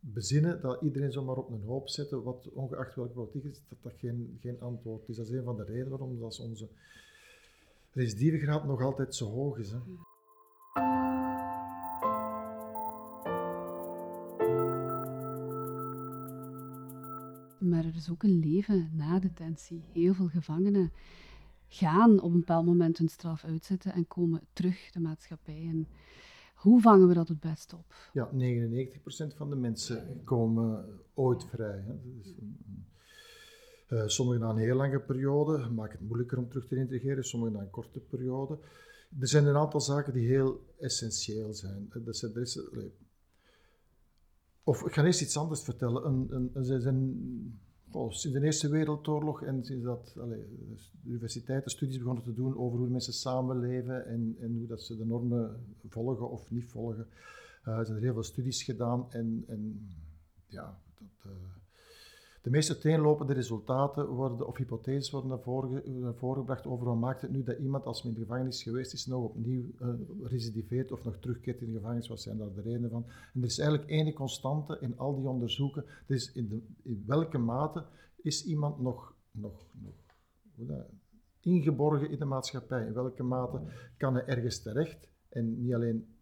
bezinnen 0.00 0.60
dat 0.60 0.82
iedereen 0.82 1.12
zomaar 1.12 1.36
op 1.36 1.50
een 1.50 1.62
hoop 1.62 1.88
zetten, 1.88 2.22
wat 2.22 2.48
ongeacht 2.48 2.94
welke 2.94 3.12
politiek 3.12 3.44
is, 3.44 3.62
dat 3.68 3.82
dat 3.82 3.92
geen, 3.92 4.36
geen 4.40 4.60
antwoord 4.60 5.08
is. 5.08 5.16
Dat 5.16 5.26
is 5.26 5.32
een 5.32 5.44
van 5.44 5.56
de 5.56 5.64
redenen 5.64 5.88
waarom 5.88 6.18
dat 6.18 6.40
onze 6.40 6.68
recidivegraad 7.94 8.64
nog 8.64 8.82
altijd 8.82 9.14
zo 9.14 9.30
hoog 9.30 9.58
is. 9.58 9.70
Hè. 9.70 9.78
Maar 17.58 17.84
er 17.84 17.94
is 17.94 18.10
ook 18.10 18.22
een 18.22 18.38
leven 18.38 18.90
na 18.92 19.18
detentie. 19.18 19.84
Heel 19.92 20.14
veel 20.14 20.28
gevangenen 20.28 20.92
gaan 21.68 22.20
op 22.20 22.32
een 22.32 22.38
bepaald 22.38 22.66
moment 22.66 22.98
hun 22.98 23.08
straf 23.08 23.44
uitzetten 23.44 23.92
en 23.92 24.06
komen 24.06 24.40
terug 24.52 24.90
de 24.90 25.00
maatschappij 25.00 25.60
in. 25.60 25.86
Hoe 26.54 26.80
vangen 26.80 27.08
we 27.08 27.14
dat 27.14 27.28
het 27.28 27.40
best 27.40 27.72
op? 27.72 27.94
Ja, 28.12 28.30
99% 29.32 29.36
van 29.36 29.50
de 29.50 29.56
mensen 29.56 30.20
komen 30.24 30.84
ooit 31.14 31.44
vrij. 31.44 31.80
Hè. 31.86 31.94
Dus, 32.02 32.34
uh, 33.94 34.02
sommigen 34.06 34.40
na 34.40 34.50
een 34.50 34.56
heel 34.56 34.76
lange 34.76 35.00
periode, 35.00 35.68
maken 35.68 35.98
het 35.98 36.06
moeilijker 36.06 36.38
om 36.38 36.48
terug 36.48 36.66
te 36.66 36.76
integreren, 36.76 37.24
sommigen 37.24 37.56
na 37.56 37.62
een 37.62 37.70
korte 37.70 38.00
periode. 38.00 38.58
Er 39.20 39.28
zijn 39.28 39.46
een 39.46 39.56
aantal 39.56 39.80
zaken 39.80 40.12
die 40.12 40.26
heel 40.26 40.60
essentieel 40.78 41.54
zijn. 41.54 41.90
Dat 42.04 42.16
zijn, 42.16 42.34
er 42.34 42.40
is, 42.40 42.60
of 44.64 44.86
ik 44.86 44.92
ga 44.92 45.04
eerst 45.04 45.20
iets 45.20 45.36
anders 45.36 45.62
vertellen. 45.62 46.06
Een, 46.06 46.50
een, 46.54 47.60
oh, 47.90 48.12
sinds 48.12 48.38
de 48.38 48.44
Eerste 48.44 48.68
Wereldoorlog 48.68 49.42
en 49.42 49.64
sinds 49.64 49.84
dat 49.84 50.16
universiteiten 51.04 51.70
studies 51.70 51.98
begonnen 51.98 52.24
te 52.24 52.34
doen 52.34 52.56
over 52.56 52.78
hoe 52.78 52.88
mensen 52.88 53.12
samenleven 53.12 54.06
en, 54.06 54.36
en 54.40 54.56
hoe 54.58 54.66
dat 54.66 54.82
ze 54.82 54.96
de 54.96 55.04
normen 55.04 55.64
volgen 55.88 56.30
of 56.30 56.50
niet 56.50 56.70
volgen, 56.70 57.06
er 57.62 57.86
zijn 57.86 57.96
er 57.96 58.02
heel 58.02 58.12
veel 58.12 58.22
studies 58.22 58.62
gedaan 58.62 59.06
en, 59.10 59.44
en 59.46 59.88
ja, 60.46 60.78
dat, 60.94 61.32
de 62.44 62.50
meest 62.50 62.70
uiteenlopende 62.70 63.32
resultaten 63.32 64.06
worden, 64.06 64.46
of 64.46 64.56
hypotheses 64.56 65.10
worden 65.10 65.30
naar 65.30 65.40
voren, 65.40 66.00
naar 66.00 66.14
voren 66.14 66.38
gebracht 66.38 66.66
over 66.66 66.86
wat 66.86 66.96
maakt 66.96 67.22
het 67.22 67.30
nu 67.30 67.42
dat 67.42 67.58
iemand 67.58 67.84
als 67.84 68.02
men 68.02 68.12
in 68.12 68.18
de 68.18 68.24
gevangenis 68.24 68.62
geweest 68.62 68.92
is 68.92 69.06
nog 69.06 69.24
opnieuw 69.24 69.64
uh, 69.80 69.88
recidiveert 70.22 70.92
of 70.92 71.04
nog 71.04 71.16
terugkeert 71.16 71.60
in 71.60 71.66
de 71.66 71.78
gevangenis. 71.78 72.08
Wat 72.08 72.20
zijn 72.20 72.38
daar 72.38 72.54
de 72.54 72.60
redenen 72.60 72.90
van? 72.90 73.04
En 73.34 73.40
er 73.40 73.46
is 73.46 73.58
eigenlijk 73.58 73.90
één 73.90 74.12
constante 74.12 74.78
in 74.80 74.98
al 74.98 75.14
die 75.16 75.28
onderzoeken. 75.28 75.84
Dus 76.06 76.32
in, 76.32 76.48
de, 76.48 76.62
in 76.82 77.04
welke 77.06 77.38
mate 77.38 77.84
is 78.22 78.44
iemand 78.44 78.80
nog, 78.80 79.14
nog, 79.30 79.66
nog 79.74 79.94
ingeborgen 81.40 82.10
in 82.10 82.18
de 82.18 82.24
maatschappij? 82.24 82.86
In 82.86 82.92
welke 82.92 83.22
mate 83.22 83.60
kan 83.96 84.14
hij 84.14 84.26
ergens 84.26 84.62
terecht? 84.62 85.08
En 85.28 85.62
niet 85.62 85.74
alleen 85.74 86.13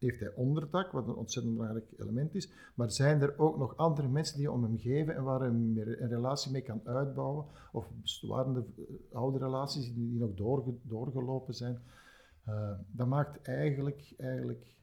heeft 0.00 0.20
hij 0.20 0.34
onderdak, 0.34 0.92
wat 0.92 1.08
een 1.08 1.14
ontzettend 1.14 1.54
belangrijk 1.54 1.86
element 1.96 2.34
is, 2.34 2.52
maar 2.74 2.90
zijn 2.90 3.20
er 3.20 3.38
ook 3.38 3.58
nog 3.58 3.76
andere 3.76 4.08
mensen 4.08 4.38
die 4.38 4.50
om 4.50 4.62
hem 4.62 4.78
geven 4.78 5.14
en 5.14 5.22
waar 5.22 5.40
hij 5.40 5.48
een 5.48 6.08
relatie 6.08 6.52
mee 6.52 6.62
kan 6.62 6.80
uitbouwen, 6.84 7.44
of 7.72 7.90
waren 8.20 8.54
er 8.56 8.64
oude 9.12 9.38
relaties 9.38 9.94
die 9.94 10.18
nog 10.18 10.34
doorge, 10.34 10.74
doorgelopen 10.82 11.54
zijn. 11.54 11.78
Uh, 12.48 12.78
dat 12.90 13.06
maakt 13.06 13.42
eigenlijk, 13.42 14.14
eigenlijk 14.16 14.78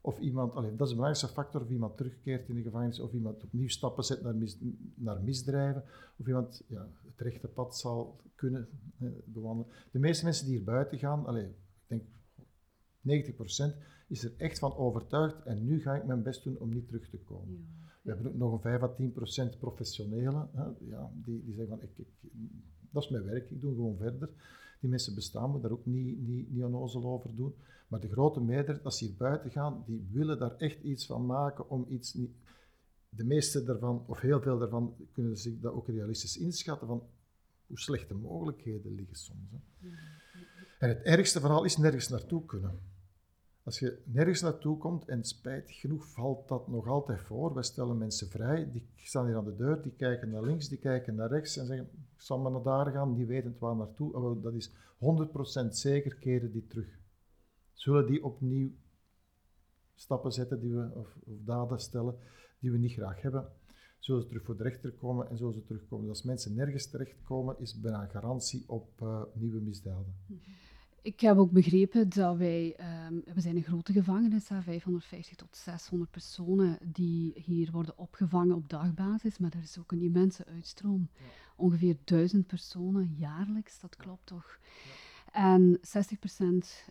of 0.00 0.18
iemand, 0.18 0.54
allez, 0.54 0.70
dat 0.70 0.80
is 0.80 0.88
de 0.88 0.94
belangrijkste 0.94 1.28
factor 1.28 1.60
of 1.60 1.68
iemand 1.68 1.96
terugkeert 1.96 2.48
in 2.48 2.54
de 2.54 2.62
gevangenis, 2.62 3.00
of 3.00 3.12
iemand 3.12 3.44
opnieuw 3.44 3.68
stappen 3.68 4.04
zet 4.04 4.22
naar, 4.22 4.34
naar 4.94 5.22
misdrijven, 5.22 5.84
of 6.16 6.26
iemand 6.26 6.64
ja, 6.68 6.88
het 7.06 7.20
rechte 7.20 7.48
pad 7.48 7.76
zal 7.76 8.20
kunnen 8.34 8.68
eh, 8.98 9.08
bewandelen. 9.24 9.72
De 9.92 9.98
meeste 9.98 10.24
mensen 10.24 10.46
die 10.46 10.56
hier 10.56 10.64
buiten 10.64 10.98
gaan, 10.98 11.26
allez, 11.26 11.44
ik 11.44 11.54
denk 11.86 12.02
90%, 13.08 13.76
is 14.08 14.24
er 14.24 14.32
echt 14.36 14.58
van 14.58 14.76
overtuigd 14.76 15.42
en 15.42 15.64
nu 15.64 15.80
ga 15.80 15.94
ik 15.94 16.04
mijn 16.04 16.22
best 16.22 16.44
doen 16.44 16.58
om 16.58 16.72
niet 16.72 16.86
terug 16.86 17.08
te 17.08 17.18
komen. 17.18 17.54
Ja. 17.54 17.84
We 18.04 18.10
hebben 18.10 18.32
ook 18.32 18.38
nog 18.38 18.52
een 18.52 18.60
5 18.60 18.82
à 18.82 18.88
10 18.88 19.12
procent 19.12 19.58
professionelen, 19.58 20.48
hè, 20.52 20.64
ja, 20.88 21.10
die, 21.24 21.44
die 21.44 21.54
zeggen 21.54 21.78
van 21.78 21.82
ik, 21.82 21.98
ik, 21.98 22.08
dat 22.90 23.02
is 23.02 23.08
mijn 23.08 23.24
werk, 23.24 23.50
ik 23.50 23.60
doe 23.60 23.74
gewoon 23.74 23.96
verder. 23.96 24.28
Die 24.80 24.90
mensen 24.90 25.14
bestaan, 25.14 25.52
we 25.52 25.60
daar 25.60 25.70
ook 25.70 25.86
niet, 25.86 26.18
niet, 26.18 26.50
niet 26.50 26.62
onnozel 26.62 27.04
over 27.04 27.34
doen. 27.34 27.54
Maar 27.88 28.00
de 28.00 28.08
grote 28.08 28.40
meerderheid, 28.40 28.84
als 28.84 28.98
ze 28.98 29.04
hier 29.04 29.16
buiten 29.16 29.50
gaan, 29.50 29.82
die 29.86 30.08
willen 30.10 30.38
daar 30.38 30.56
echt 30.56 30.82
iets 30.82 31.06
van 31.06 31.26
maken 31.26 31.68
om 31.68 31.86
iets 31.88 32.14
niet... 32.14 32.30
De 33.08 33.24
meeste 33.24 33.64
daarvan, 33.64 34.04
of 34.06 34.20
heel 34.20 34.40
veel 34.40 34.58
daarvan, 34.58 34.94
kunnen 35.12 35.36
zich 35.36 35.60
dat 35.60 35.72
ook 35.72 35.88
realistisch 35.88 36.36
inschatten 36.36 36.86
van 36.86 37.02
hoe 37.66 37.78
slechte 37.78 38.14
mogelijkheden 38.14 38.94
liggen 38.94 39.16
soms. 39.16 39.50
Hè. 39.50 39.88
En 40.78 40.88
het 40.88 41.02
ergste 41.02 41.40
vooral 41.40 41.64
is 41.64 41.76
nergens 41.76 42.08
naartoe 42.08 42.44
kunnen. 42.44 42.78
Als 43.64 43.78
je 43.78 43.98
nergens 44.04 44.40
naartoe 44.40 44.78
komt, 44.78 45.08
en 45.08 45.24
spijtig 45.24 45.80
genoeg 45.80 46.06
valt 46.06 46.48
dat 46.48 46.68
nog 46.68 46.86
altijd 46.86 47.20
voor, 47.20 47.54
wij 47.54 47.62
stellen 47.62 47.98
mensen 47.98 48.28
vrij, 48.28 48.70
die 48.72 48.86
staan 48.96 49.26
hier 49.26 49.36
aan 49.36 49.44
de 49.44 49.56
deur, 49.56 49.82
die 49.82 49.92
kijken 49.92 50.30
naar 50.30 50.42
links, 50.42 50.68
die 50.68 50.78
kijken 50.78 51.14
naar 51.14 51.28
rechts 51.28 51.56
en 51.56 51.66
zeggen, 51.66 51.86
ik 51.92 52.20
zal 52.20 52.38
maar 52.38 52.52
naar 52.52 52.62
daar 52.62 52.92
gaan, 52.92 53.14
die 53.14 53.26
weten 53.26 53.56
waar 53.58 53.76
naartoe. 53.76 54.40
Dat 54.40 54.54
is 54.54 54.70
100% 54.70 55.68
zeker 55.68 56.14
keren 56.14 56.52
die 56.52 56.66
terug. 56.66 56.98
Zullen 57.72 58.06
die 58.06 58.24
opnieuw 58.24 58.70
stappen 59.94 60.32
zetten 60.32 60.60
die 60.60 60.74
we, 60.74 60.90
of, 60.94 61.16
of 61.24 61.34
daden 61.44 61.80
stellen 61.80 62.16
die 62.58 62.70
we 62.70 62.78
niet 62.78 62.92
graag 62.92 63.22
hebben, 63.22 63.48
zullen 63.98 64.22
ze 64.22 64.28
terug 64.28 64.44
voor 64.44 64.56
de 64.56 64.62
rechter 64.62 64.92
komen 64.92 65.30
en 65.30 65.36
zullen 65.36 65.54
ze 65.54 65.64
terugkomen. 65.64 66.06
Dus 66.06 66.16
als 66.16 66.26
mensen 66.26 66.54
nergens 66.54 66.86
terechtkomen, 66.86 67.56
is 67.58 67.80
bijna 67.80 68.06
garantie 68.06 68.64
op 68.66 69.00
uh, 69.02 69.22
nieuwe 69.34 69.60
misdaden. 69.60 70.14
Ik 71.04 71.20
heb 71.20 71.36
ook 71.36 71.50
begrepen 71.50 72.08
dat 72.08 72.36
wij, 72.36 72.76
um, 73.08 73.22
we 73.34 73.40
zijn 73.40 73.56
een 73.56 73.62
grote 73.62 73.92
gevangenis, 73.92 74.46
550 74.46 75.36
tot 75.36 75.56
600 75.56 76.10
personen 76.10 76.78
die 76.82 77.32
hier 77.44 77.70
worden 77.70 77.98
opgevangen 77.98 78.56
op 78.56 78.68
dagbasis, 78.68 79.38
maar 79.38 79.52
er 79.52 79.62
is 79.62 79.78
ook 79.78 79.92
een 79.92 80.02
immense 80.02 80.46
uitstroom. 80.46 81.08
Ja. 81.12 81.24
Ongeveer 81.56 81.96
1000 82.04 82.46
personen 82.46 83.14
jaarlijks, 83.18 83.80
dat 83.80 83.96
klopt 83.96 84.26
toch? 84.26 84.58
Ja. 85.32 85.54
En 85.54 85.78
60% 85.78 85.80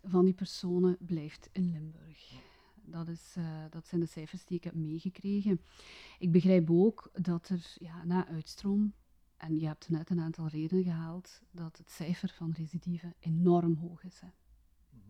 van 0.04 0.26
die 0.26 0.34
personen 0.34 0.98
blijft 1.00 1.50
in 1.52 1.72
Limburg. 1.72 2.32
Ja. 2.32 2.38
Dat, 2.86 3.08
is, 3.08 3.36
uh, 3.38 3.44
dat 3.70 3.88
zijn 3.88 4.02
de 4.02 4.08
cijfers 4.08 4.46
die 4.46 4.58
ik 4.58 4.64
heb 4.64 4.74
meegekregen. 4.74 5.62
Ik 6.20 6.32
begrijp 6.32 6.70
ook 6.72 7.12
dat 7.14 7.50
er 7.50 7.76
ja, 7.80 8.04
na 8.04 8.28
uitstroom 8.28 8.94
en 9.44 9.60
je 9.60 9.66
hebt 9.66 9.90
net 9.90 10.10
een 10.10 10.20
aantal 10.20 10.48
redenen 10.48 10.84
gehaald 10.84 11.42
dat 11.52 11.78
het 11.78 11.90
cijfer 11.90 12.34
van 12.36 12.54
recidieven 12.58 13.14
enorm 13.20 13.76
hoog 13.76 14.04
is. 14.04 14.20
Hè. 14.20 14.28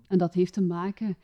En 0.08 0.18
dat 0.18 0.34
heeft 0.34 0.54
te 0.54 0.62
maken 0.62 1.18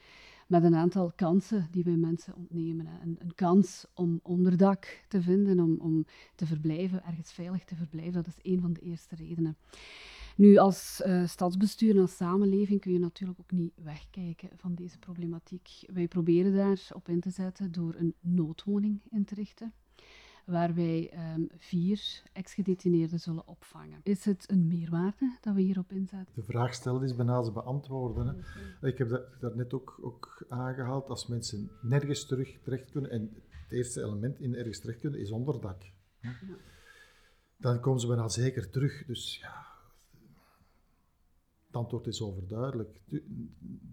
met 0.48 0.63
een 0.63 0.76
aantal 0.76 1.12
kansen 1.15 1.67
die 1.72 1.84
wij 1.84 1.95
mensen 1.95 2.36
ontnemen. 2.36 2.86
Hè. 2.86 3.02
Een, 3.02 3.17
een, 3.19 3.36
kans 3.36 3.86
om 3.93 4.19
onderdak 4.24 5.04
te 5.08 5.22
vinden, 5.22 5.60
om, 5.60 5.80
om 5.80 6.06
te 6.36 6.45
verblijven, 6.45 7.04
ergens 7.04 7.32
veilig 7.32 7.63
te 7.63 7.76
verblijven, 7.76 8.13
dat 8.13 8.28
is 8.28 8.52
een 8.52 8.62
van 8.62 8.74
de 8.74 8.82
eerste 8.82 9.15
redenen. 9.15 9.58
Nu, 10.36 10.58
als 10.58 11.02
uh, 11.06 11.28
stadsbestuur 11.28 11.95
en 11.95 12.02
als 12.02 12.15
samenleving 12.15 12.82
kun 12.82 12.91
je 12.91 13.00
natuurlijk 13.00 13.39
ook 13.39 13.52
niet 13.52 13.74
wegkijken 13.76 14.50
van 14.56 14.76
deze 14.76 15.00
problematiek. 15.00 15.69
Wij 15.93 16.08
proberen 16.08 16.56
daar 16.56 16.88
op 16.93 17.10
in 17.10 17.19
te 17.19 17.30
zetten 17.30 17.72
door 17.72 17.95
een 17.95 18.15
noodwoning 18.19 19.02
in 19.10 19.26
te 19.26 19.36
richten 19.36 19.74
waar 20.49 20.73
wij 20.73 21.12
um, 21.35 21.49
vier 21.57 22.21
ex-gedetineerden 22.33 23.19
zullen 23.19 23.47
opvangen. 23.47 23.99
Is 24.03 24.25
het 24.25 24.51
een 24.51 24.67
meerwaarde 24.67 25.38
dat 25.41 25.55
we 25.55 25.62
hierop 25.62 25.91
inzetten? 25.91 26.35
De 26.35 26.43
vraag 26.43 26.73
stelt 26.73 27.01
is 27.01 27.15
bijna 27.15 27.43
ze 27.43 27.51
beantwoorden. 27.51 28.27
Hè. 28.27 28.88
Ik 28.88 28.97
heb 28.97 29.09
dat, 29.09 29.39
dat 29.39 29.55
net 29.55 29.73
ook, 29.73 29.99
ook 30.01 30.45
aangehaald. 30.49 31.09
Als 31.09 31.27
mensen 31.27 31.71
nergens 31.81 32.25
terug 32.25 32.59
terecht 32.63 32.91
kunnen, 32.91 33.12
en 33.12 33.29
het 33.63 33.71
eerste 33.71 34.01
element 34.01 34.39
in 34.39 34.55
ergens 34.55 34.79
terecht 34.79 34.99
kunnen 34.99 35.19
is 35.19 35.31
onderdak. 35.31 35.81
Ja. 36.21 36.33
Dan 37.57 37.79
komen 37.79 37.99
ze 37.99 38.07
bijna 38.07 38.27
zeker 38.27 38.69
terug. 38.69 39.05
Dus 39.05 39.38
ja, 39.41 39.68
Het 41.69 41.77
antwoord 41.77 42.08
is 42.08 42.21
overduidelijk. 42.21 43.01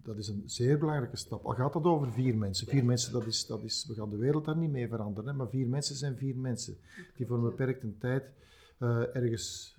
Dat 0.02 0.16
is 0.16 0.28
een 0.28 0.42
zeer 0.46 0.78
belangrijke 0.78 1.16
stap. 1.16 1.44
Al 1.44 1.54
gaat 1.54 1.72
dat 1.72 1.84
over 1.84 2.12
vier 2.12 2.36
mensen. 2.36 2.66
Vier 2.66 2.84
mensen, 2.84 3.12
dat 3.12 3.26
is, 3.26 3.46
dat 3.46 3.62
is, 3.62 3.86
we 3.86 3.94
gaan 3.94 4.10
de 4.10 4.16
wereld 4.16 4.44
daar 4.44 4.56
niet 4.56 4.70
mee 4.70 4.88
veranderen. 4.88 5.36
Maar 5.36 5.48
vier 5.48 5.68
mensen 5.68 5.96
zijn 5.96 6.16
vier 6.16 6.36
mensen. 6.36 6.76
Die 7.16 7.26
voor 7.26 7.36
een 7.36 7.42
beperkte 7.42 7.98
tijd 7.98 8.24
uh, 8.78 9.16
ergens 9.16 9.76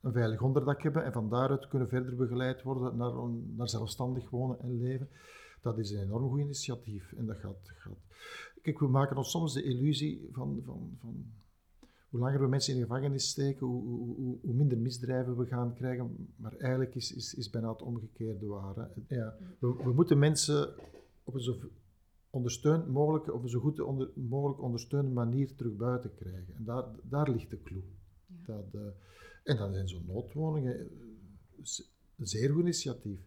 een 0.00 0.12
veilig 0.12 0.42
onderdak 0.42 0.82
hebben 0.82 1.04
en 1.04 1.12
van 1.12 1.28
daaruit 1.28 1.68
kunnen 1.68 1.88
verder 1.88 2.16
begeleid 2.16 2.62
worden 2.62 2.96
naar, 2.96 3.12
naar 3.56 3.68
zelfstandig 3.68 4.30
wonen 4.30 4.60
en 4.60 4.78
leven. 4.78 5.08
Dat 5.62 5.78
is 5.78 5.90
een 5.90 6.02
enorm 6.02 6.28
goed 6.28 6.40
initiatief. 6.40 7.12
En 7.12 7.26
dat 7.26 7.36
gaat, 7.36 7.58
gaat... 7.64 7.98
Kijk, 8.62 8.78
we 8.78 8.88
maken 8.88 9.16
ons 9.16 9.30
soms 9.30 9.54
de 9.54 9.62
illusie 9.62 10.28
van, 10.32 10.62
van, 10.64 10.96
van 11.00 11.24
hoe 12.10 12.20
langer 12.20 12.40
we 12.40 12.48
mensen 12.48 12.72
in 12.72 12.80
de 12.80 12.86
gevangenis 12.86 13.28
steken, 13.28 13.66
hoe, 13.66 13.82
hoe, 13.82 14.38
hoe, 14.42 14.54
minder 14.54 14.78
misdrijven 14.78 15.36
we 15.36 15.46
gaan 15.46 15.74
krijgen. 15.74 16.28
Maar 16.36 16.56
eigenlijk 16.56 16.94
is, 16.94 17.14
is, 17.14 17.34
is 17.34 17.50
bijna 17.50 17.70
het 17.70 17.82
omgekeerde 17.82 18.46
waar. 18.46 18.90
Ja, 19.08 19.36
we, 19.58 19.74
we, 19.84 19.92
moeten 19.92 20.18
mensen 20.18 20.74
op 21.24 21.34
een 21.34 21.40
zo 21.40 21.56
ondersteund 22.30 22.86
mogelijk, 22.88 23.32
op 23.32 23.42
een 23.42 23.48
zo 23.48 23.60
goed 23.60 23.80
onder, 23.80 24.10
mogelijk 24.14 24.62
ondersteunde 24.62 25.10
manier 25.10 25.54
terug 25.54 25.76
buiten 25.76 26.14
krijgen. 26.14 26.54
En 26.56 26.64
daar, 26.64 26.84
daar 27.02 27.30
ligt 27.30 27.50
de 27.50 27.62
clue. 27.62 27.84
Dat, 28.26 28.74
uh, 28.74 28.80
en 29.44 29.56
dan 29.56 29.72
zijn 29.72 29.88
zo'n 29.88 30.06
noodwoningen 30.06 30.80
eh, 30.80 30.86
een 32.16 32.26
zeer 32.26 32.50
goed 32.50 32.60
initiatief. 32.60 33.20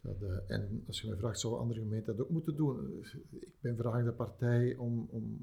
Dat, 0.00 0.22
uh, 0.22 0.36
en 0.46 0.84
als 0.86 1.00
je 1.00 1.08
mij 1.08 1.16
vraagt, 1.16 1.40
zouden 1.40 1.62
andere 1.62 1.80
gemeenten 1.80 2.16
dat 2.16 2.26
ook 2.26 2.32
moeten 2.32 2.56
doen? 2.56 3.04
Ik 3.30 3.60
ben 3.60 3.76
vragende 3.76 4.12
partij 4.12 4.76
om, 4.76 5.08
om 5.10 5.38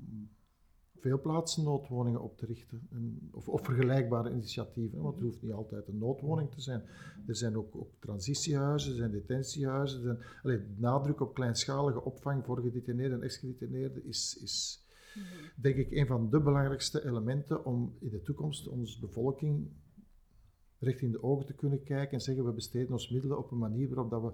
veel 1.02 1.22
plaatsen 1.22 1.64
noodwoningen 1.64 2.22
op 2.22 2.38
te 2.38 2.46
richten. 2.46 2.88
En, 2.92 3.30
of, 3.32 3.50
of, 3.50 3.66
vergelijkbare 3.66 4.32
initiatieven, 4.32 5.02
want 5.02 5.16
het 5.16 5.24
hoeft 5.24 5.42
niet 5.42 5.52
altijd 5.52 5.88
een 5.88 5.98
noodwoning 5.98 6.52
te 6.52 6.62
zijn. 6.62 6.84
Er 7.28 7.36
zijn 7.36 7.58
ook, 7.58 7.76
ook 7.76 7.92
transitiehuizen, 8.00 8.92
er 8.92 8.98
zijn 8.98 9.12
detentiehuizen. 9.12 9.98
Er 9.98 10.04
zijn, 10.04 10.18
allee, 10.44 10.60
nadruk 10.76 11.20
op 11.20 11.34
kleinschalige 11.34 12.04
opvang 12.04 12.46
voor 12.46 12.62
gedetineerden 12.62 13.18
en 13.18 13.24
ex-gedetineerden 13.24 14.06
is, 14.06 14.40
is 14.44 14.86
mhm. 15.16 15.62
denk 15.62 15.76
ik 15.76 15.92
een 15.92 16.08
van 16.08 16.30
de 16.30 16.40
belangrijkste 16.40 17.06
elementen 17.06 17.66
om 17.66 17.96
in 18.00 18.10
de 18.10 18.22
toekomst 18.22 18.68
onze 18.68 19.00
bevolking 19.00 19.70
recht 20.80 21.02
in 21.02 21.12
de 21.12 21.24
ogen 21.24 21.46
te 21.46 21.54
kunnen 21.54 21.84
kijken 21.84 22.14
en 22.14 22.22
zeggen 22.22 22.46
we 22.46 22.52
besteden 22.52 22.92
ons 22.92 23.10
middelen 23.10 23.38
op 23.38 23.52
een 23.52 23.58
manier 23.58 23.88
waarop 23.88 24.10
dat 24.10 24.22
we 24.22 24.32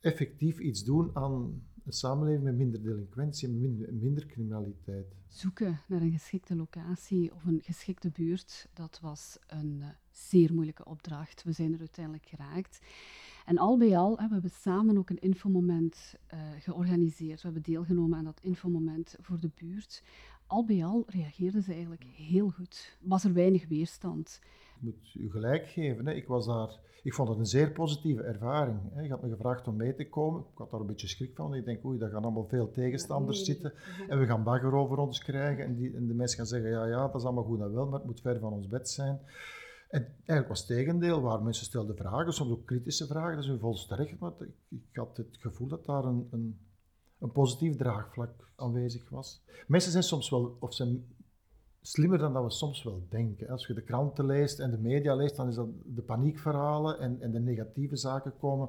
effectief 0.00 0.58
iets 0.58 0.84
doen 0.84 1.10
aan 1.16 1.62
een 1.88 1.94
samenleving 1.94 2.44
met 2.44 2.56
minder 2.56 2.82
delinquentie 2.82 3.48
en 3.48 3.78
minder, 4.00 4.26
criminaliteit. 4.26 5.14
Zoeken 5.28 5.80
naar 5.86 6.00
een 6.00 6.12
geschikte 6.12 6.56
locatie 6.56 7.34
of 7.34 7.44
een 7.44 7.60
geschikte 7.62 8.10
buurt, 8.10 8.68
dat 8.72 8.98
was 9.02 9.38
een 9.46 9.76
uh, 9.80 9.86
zeer 10.10 10.54
moeilijke 10.54 10.84
opdracht. 10.84 11.42
We 11.42 11.52
zijn 11.52 11.72
er 11.72 11.78
uiteindelijk 11.78 12.26
geraakt. 12.26 12.78
En 13.46 13.58
al 13.58 13.78
bij 13.78 13.98
al 13.98 14.18
hebben 14.18 14.40
we 14.40 14.48
samen 14.48 14.98
ook 14.98 15.10
een 15.10 15.18
infomoment 15.18 16.14
uh, 16.34 16.40
georganiseerd. 16.58 17.42
We 17.42 17.44
hebben 17.44 17.72
deelgenomen 17.72 18.18
aan 18.18 18.24
dat 18.24 18.40
infomoment 18.42 19.14
voor 19.20 19.40
de 19.40 19.50
buurt. 19.54 20.02
Al 20.48 20.64
bij 20.64 20.84
al 20.84 21.04
reageerden 21.06 21.62
ze 21.62 21.72
eigenlijk 21.72 22.04
heel 22.04 22.50
goed. 22.50 22.98
Was 23.00 23.24
er 23.24 23.32
weinig 23.32 23.68
weerstand. 23.68 24.40
Ik 24.76 24.82
moet 24.82 25.14
u 25.14 25.30
gelijk 25.30 25.66
geven, 25.66 26.06
hè. 26.06 26.12
ik 26.12 26.26
was 26.26 26.46
daar 26.46 26.78
ik 27.02 27.14
vond 27.14 27.28
het 27.28 27.38
een 27.38 27.46
zeer 27.46 27.72
positieve 27.72 28.22
ervaring. 28.22 28.78
Hè. 28.94 29.02
Je 29.02 29.10
had 29.10 29.22
me 29.22 29.28
gevraagd 29.28 29.68
om 29.68 29.76
mee 29.76 29.94
te 29.94 30.08
komen. 30.08 30.40
Ik 30.40 30.58
had 30.58 30.70
daar 30.70 30.80
een 30.80 30.86
beetje 30.86 31.08
schrik 31.08 31.34
van. 31.34 31.54
Ik 31.54 31.64
denk, 31.64 31.84
oei, 31.84 31.98
daar 31.98 32.10
gaan 32.10 32.22
allemaal 32.22 32.48
veel 32.48 32.70
tegenstanders 32.70 33.44
zitten. 33.44 33.72
En 34.08 34.18
we 34.18 34.26
gaan 34.26 34.42
bagger 34.42 34.74
over 34.74 34.98
ons 34.98 35.18
krijgen. 35.18 35.64
En, 35.64 35.74
die, 35.76 35.96
en 35.96 36.06
de 36.06 36.14
mensen 36.14 36.38
gaan 36.38 36.46
zeggen, 36.46 36.70
ja, 36.70 36.86
ja, 36.86 37.06
dat 37.06 37.14
is 37.14 37.24
allemaal 37.24 37.44
goed 37.44 37.60
en 37.60 37.72
wel, 37.72 37.86
maar 37.86 37.98
het 37.98 38.06
moet 38.06 38.20
ver 38.20 38.38
van 38.38 38.52
ons 38.52 38.68
bed 38.68 38.88
zijn. 38.88 39.20
En 39.88 40.06
eigenlijk 40.16 40.48
was 40.48 40.58
het 40.58 40.68
tegendeel, 40.68 41.20
waar 41.20 41.42
mensen 41.42 41.66
stelden 41.66 41.96
vragen, 41.96 42.32
soms 42.32 42.50
ook 42.50 42.66
kritische 42.66 43.06
vragen, 43.06 43.34
dat 43.34 43.44
is 43.44 43.50
nu 43.50 43.58
volgens 43.58 43.86
terecht, 43.86 44.18
maar 44.18 44.32
ik, 44.40 44.48
ik, 44.68 44.96
had 44.96 45.16
het 45.16 45.36
gevoel 45.40 45.68
dat 45.68 45.84
daar 45.84 46.04
een, 46.04 46.28
een, 46.30 46.58
een 47.18 47.32
positief 47.32 47.76
draagvlak 47.76 48.30
aanwezig 48.56 49.08
was. 49.08 49.42
Mensen 49.66 49.92
zijn 49.92 50.02
soms 50.02 50.30
wel, 50.30 50.56
of 50.60 50.74
zijn 50.74 51.06
slimmer 51.80 52.18
dan 52.18 52.32
dat 52.32 52.42
we 52.42 52.50
soms 52.50 52.82
wel 52.82 53.06
denken. 53.08 53.48
Als 53.48 53.66
je 53.66 53.74
de 53.74 53.82
kranten 53.82 54.26
leest 54.26 54.58
en 54.58 54.70
de 54.70 54.78
media 54.78 55.14
leest, 55.14 55.36
dan 55.36 55.48
is 55.48 55.54
dat 55.54 55.68
de 55.84 56.02
paniekverhalen 56.02 56.98
en, 56.98 57.20
en 57.20 57.30
de 57.30 57.40
negatieve 57.40 57.96
zaken 57.96 58.32
komen, 58.38 58.68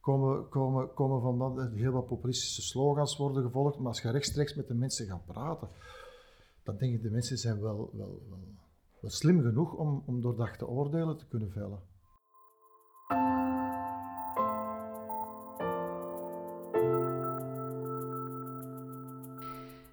komen, 0.00 0.48
komen, 0.48 0.94
komen 0.94 1.20
van 1.20 1.38
dat 1.38 1.70
heel 1.72 1.92
wat 1.92 2.06
populistische 2.06 2.62
slogans 2.62 3.16
worden 3.16 3.42
gevolgd. 3.42 3.78
Maar 3.78 3.86
als 3.86 4.02
je 4.02 4.10
rechtstreeks 4.10 4.54
met 4.54 4.68
de 4.68 4.74
mensen 4.74 5.06
gaat 5.06 5.26
praten, 5.26 5.68
dan 6.62 6.76
denk 6.76 6.94
ik 6.94 7.02
de 7.02 7.10
mensen 7.10 7.38
zijn 7.38 7.60
wel, 7.60 7.90
wel, 7.92 8.22
wel, 8.28 8.44
wel 9.00 9.10
slim 9.10 9.42
genoeg 9.42 9.74
om, 9.74 10.02
om 10.06 10.20
doordachte 10.20 10.66
oordelen 10.66 11.16
te 11.16 11.26
kunnen 11.26 11.50
vellen. 11.50 11.90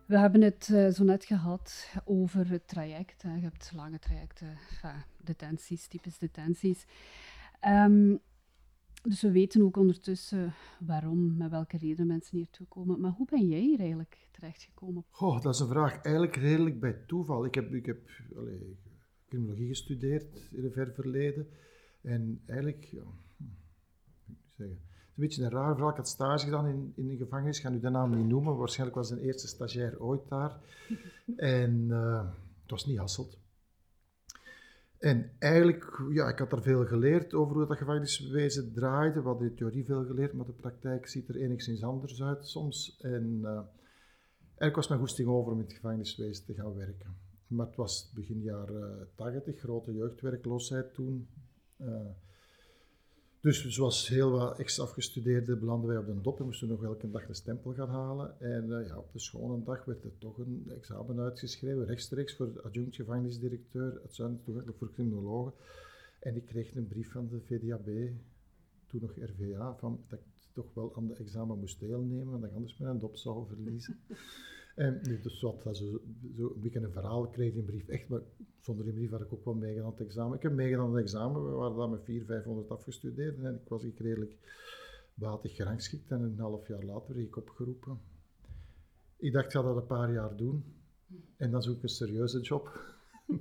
We 0.10 0.18
hebben 0.18 0.42
het 0.42 0.70
uh, 0.72 0.90
zo 0.90 1.04
net 1.04 1.26
gehad 1.26 1.94
over 2.06 2.50
het 2.50 2.68
traject. 2.68 3.22
Je 3.22 3.28
hebt 3.28 3.72
lange 3.76 4.00
trajecten, 4.00 4.58
enfin, 4.70 5.04
detenties, 5.24 5.88
types 5.88 6.18
detenties. 6.18 6.86
Um, 7.68 8.20
dus 9.04 9.22
we 9.22 9.32
weten 9.32 9.62
ook 9.62 9.78
ondertussen 9.78 10.54
waarom, 10.80 11.38
met 11.38 11.50
welke 11.50 11.78
reden 11.78 12.08
mensen 12.08 12.38
hier 12.38 12.50
toe 12.50 12.68
komen. 12.68 13.00
Maar 13.00 13.12
hoe 13.12 13.28
ben 13.30 13.48
jij 13.48 13.60
hier 13.60 13.80
eigenlijk 13.80 14.28
terechtgekomen? 14.32 15.06
Goh, 15.10 15.42
dat 15.42 15.54
is 15.54 15.60
een 15.60 15.68
vraag 15.68 16.02
eigenlijk 16.02 16.36
redelijk 16.36 16.80
bij 16.80 16.94
toeval. 16.94 17.46
Ik 17.46 17.56
heb, 17.56 17.74
ik 17.74 17.86
heb 17.86 18.10
criminologie 19.28 19.68
gestudeerd 19.68 20.50
in 20.52 20.64
het 20.64 20.74
ver 20.74 20.94
verleden. 20.94 21.48
En 22.02 22.42
eigenlijk, 22.46 22.84
ja, 22.84 23.04
hm, 23.38 23.44
zeggen, 24.58 24.80
een 25.20 25.28
beetje 25.28 25.44
een 25.44 25.50
raar 25.50 25.74
verhaal. 25.74 25.90
Ik 25.90 25.96
had 25.96 26.08
stage 26.08 26.46
gedaan 26.46 26.68
in, 26.68 26.94
in 26.96 27.10
een 27.10 27.18
gevangenis, 27.18 27.58
ik 27.58 27.64
ga 27.64 27.70
nu 27.70 27.80
de 27.80 27.90
naam 27.90 28.16
niet 28.16 28.28
noemen. 28.28 28.58
Waarschijnlijk 28.58 28.98
was 28.98 29.10
een 29.10 29.20
eerste 29.20 29.48
stagiair 29.48 30.02
ooit 30.02 30.30
daar. 30.30 30.60
en 31.36 31.88
uh, 31.90 32.26
het 32.62 32.72
was 32.72 32.86
niet 32.86 32.98
Hasselt. 32.98 33.38
En 34.98 35.32
eigenlijk, 35.40 36.02
ja, 36.12 36.28
ik 36.28 36.40
had 36.40 36.50
daar 36.50 36.62
veel 36.62 36.86
geleerd 36.86 37.34
over 37.34 37.56
hoe 37.56 37.68
dat 37.68 37.78
gevangeniswezen 37.78 38.74
draaide. 38.74 39.22
We 39.22 39.28
hadden 39.28 39.48
in 39.48 39.52
de 39.52 39.58
theorie 39.58 39.86
veel 39.86 40.06
geleerd, 40.06 40.34
maar 40.34 40.46
de 40.46 40.52
praktijk 40.52 41.08
ziet 41.08 41.30
er 41.30 41.36
enigszins 41.36 41.84
anders 41.84 42.24
uit 42.24 42.48
soms. 42.48 43.00
En 43.02 43.40
uh, 43.42 43.50
eigenlijk 44.40 44.76
was 44.76 44.88
mijn 44.88 45.00
goesting 45.00 45.28
over 45.28 45.52
om 45.52 45.58
in 45.58 45.64
het 45.64 45.74
gevangeniswezen 45.74 46.46
te 46.46 46.54
gaan 46.54 46.76
werken. 46.76 47.16
Maar 47.48 47.66
het 47.66 47.76
was 47.76 48.12
begin 48.16 48.42
jaren 48.42 49.08
80, 49.16 49.60
grote 49.60 49.94
jeugdwerkloosheid 49.94 50.94
toen. 50.94 51.28
Uh, 51.78 51.88
dus 53.42 53.68
zoals 53.68 54.08
heel 54.08 54.32
wat 54.32 54.60
ex-afgestudeerden 54.60 55.60
belanden 55.60 55.90
wij 55.90 55.98
op 55.98 56.06
de 56.06 56.22
dop 56.22 56.40
en 56.40 56.46
moesten 56.46 56.68
nog 56.68 56.84
elke 56.84 57.12
dag 57.12 57.26
de 57.26 57.34
stempel 57.34 57.74
gaan 57.74 57.90
halen. 57.90 58.40
En 58.40 58.66
uh, 58.66 58.88
ja, 58.88 58.98
op 58.98 59.12
de 59.12 59.20
schone 59.20 59.64
dag 59.64 59.86
werd 59.86 60.04
er 60.04 60.18
toch 60.18 60.38
een 60.38 60.72
examen 60.76 61.20
uitgeschreven, 61.20 61.86
rechtstreeks 61.86 62.36
voor 62.36 62.62
adjunct 62.64 62.96
gevangenisdirecteur, 62.96 64.00
uitzonderlijk 64.02 64.46
toegankelijk 64.46 64.80
voor 64.80 64.92
criminologen. 64.94 65.54
En 66.20 66.36
ik 66.36 66.46
kreeg 66.46 66.76
een 66.76 66.88
brief 66.88 67.12
van 67.12 67.28
de 67.28 67.42
VDAB, 67.46 67.90
toen 68.88 69.02
nog 69.02 69.12
RVA, 69.16 69.76
van 69.80 70.04
dat 70.08 70.20
ik 70.20 70.26
toch 70.54 70.74
wel 70.74 70.96
aan 70.96 71.08
de 71.08 71.14
examen 71.14 71.60
moest 71.60 71.80
deelnemen, 71.80 72.32
want 72.32 72.44
ik 72.44 72.54
anders 72.54 72.78
mijn 72.78 73.00
dop 73.00 73.18
zou 73.18 73.48
verliezen. 73.48 74.00
En 74.80 75.00
nu, 75.04 75.20
dus 75.22 75.42
wat, 75.42 75.64
dat 75.64 75.78
zo, 75.78 76.00
een 76.38 76.62
beetje 76.62 76.80
een 76.80 76.92
verhaal, 76.92 77.28
kreeg 77.28 77.54
die 77.54 77.64
brief 77.64 77.88
echt, 77.88 78.10
maar 78.10 78.22
zonder 78.60 78.86
die 78.86 78.94
brief 78.94 79.10
had 79.10 79.22
ik 79.22 79.34
ook 79.34 79.46
wel 79.46 79.54
meegedaan 79.54 79.86
aan 79.86 79.92
het 79.92 80.08
examen. 80.08 80.38
Ik 80.38 80.44
heb 80.44 80.52
meegedaan 80.52 80.86
aan 80.86 80.94
het 80.96 81.04
examen, 81.04 81.46
we 81.46 81.52
waren 81.52 81.78
daar 81.78 81.90
met 81.90 82.04
400, 82.04 82.28
500 82.28 82.70
afgestudeerd 82.70 83.40
en 83.40 83.56
ik 83.56 83.68
was 83.70 83.84
ik 83.84 84.00
redelijk 84.00 84.36
watig 85.14 85.56
gerangschikt 85.56 86.12
en 86.12 86.22
een 86.22 86.40
half 86.40 86.68
jaar 86.68 86.84
later 86.84 87.16
werd 87.16 87.28
ik 87.28 87.38
opgeroepen. 87.38 88.00
Ik 89.18 89.34
dacht, 89.34 89.46
ik 89.46 89.52
ga 89.52 89.62
dat 89.62 89.76
een 89.76 89.86
paar 89.86 90.14
jaar 90.14 90.36
doen 90.36 90.64
en 91.38 91.52
dan 91.52 91.62
zoek 91.62 91.78
ik 91.78 91.84
een 91.84 91.90
serieuze 91.90 92.40
job. 92.40 92.80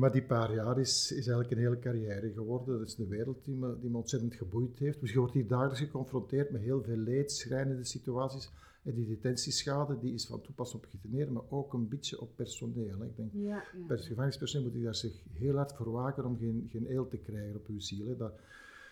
maar 0.00 0.12
die 0.12 0.24
paar 0.24 0.54
jaar 0.54 0.78
is, 0.78 1.12
is 1.12 1.26
eigenlijk 1.26 1.50
een 1.50 1.58
hele 1.58 1.78
carrière 1.78 2.32
geworden. 2.32 2.78
Dat 2.78 2.88
is 2.88 2.94
de 2.94 3.06
wereld 3.06 3.44
die 3.44 3.56
me, 3.56 3.80
die 3.80 3.94
ontzettend 3.94 4.34
geboeid 4.34 4.78
heeft. 4.78 5.00
Dus 5.00 5.12
je 5.12 5.18
wordt 5.18 5.34
hier 5.34 5.46
dagelijks 5.46 5.80
geconfronteerd 5.80 6.50
met 6.50 6.62
heel 6.62 6.82
veel 6.82 6.96
leed, 6.96 7.32
schrijnende 7.32 7.84
situaties 7.84 8.50
en 8.82 8.94
die 8.94 9.06
detentieschade 9.06 9.98
die 9.98 10.14
is 10.14 10.26
van 10.26 10.40
toepassing 10.40 10.82
op 10.82 10.88
gedetineerden, 10.90 11.34
maar 11.34 11.42
ook 11.48 11.72
een 11.72 11.88
beetje 11.88 12.20
op 12.20 12.36
personeel. 12.36 13.02
Ik 13.02 13.16
denk, 13.16 13.32
ja, 13.32 13.62
gevangenispersoneel 13.88 14.66
moet 14.66 14.76
je 14.76 14.84
daar 14.84 14.94
zich 14.94 15.22
heel 15.32 15.56
hard 15.56 15.72
voor 15.72 15.90
waken 15.90 16.24
om 16.24 16.38
geen, 16.38 16.68
geen 16.70 16.86
eel 16.86 17.08
te 17.08 17.16
krijgen 17.16 17.56
op 17.56 17.66
je 17.66 17.80
ziel. 17.80 18.06
Hè. 18.06 18.16
Dat, 18.16 18.32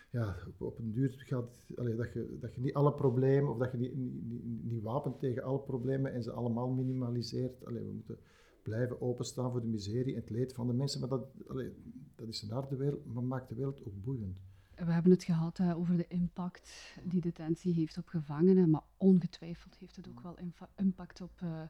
ja, 0.09 0.35
op, 0.57 0.79
een 0.79 0.91
duur 0.91 1.13
gaat 1.17 1.71
allee, 1.75 1.95
dat, 1.95 2.13
je, 2.13 2.37
dat 2.39 2.55
je 2.55 2.61
niet 2.61 2.73
alle 2.73 2.93
problemen, 2.93 3.51
of 3.51 3.57
dat 3.57 3.71
je 3.71 3.77
niet, 3.77 3.95
niet, 3.95 4.43
niet 4.63 4.83
wapent 4.83 5.19
tegen 5.19 5.43
alle 5.43 5.59
problemen 5.59 6.13
en 6.13 6.23
ze 6.23 6.31
allemaal 6.31 6.69
minimaliseert. 6.69 7.65
Allee, 7.65 7.83
we 7.83 7.91
moeten 7.91 8.17
blijven 8.63 9.01
openstaan 9.01 9.51
voor 9.51 9.61
de 9.61 9.67
miserie 9.67 10.13
en 10.13 10.21
het 10.21 10.29
leed 10.29 10.53
van 10.53 10.67
de 10.67 10.73
mensen, 10.73 10.99
maar 10.99 11.09
dat, 11.09 11.25
allee, 11.47 11.73
dat 12.15 12.27
is 12.27 12.41
een 12.41 12.51
harde 12.51 12.75
wereld, 12.75 13.05
maar 13.13 13.23
maakt 13.23 13.49
de 13.49 13.55
wereld 13.55 13.85
ook 13.85 14.03
boeiend 14.03 14.37
we 14.85 14.91
hebben 14.91 15.11
het 15.11 15.23
gehad 15.23 15.59
uh, 15.59 15.79
over 15.79 15.97
de 15.97 16.05
impact 16.07 16.95
die 17.03 17.21
detentie 17.21 17.73
heeft 17.73 17.97
op 17.97 18.07
gevangenen, 18.07 18.69
maar 18.69 18.83
ongetwijfeld 18.97 19.75
heeft 19.79 19.95
het 19.95 20.07
ook 20.09 20.21
wel 20.21 20.37
impact 20.75 21.21
op 21.21 21.31
uh, 21.43 21.61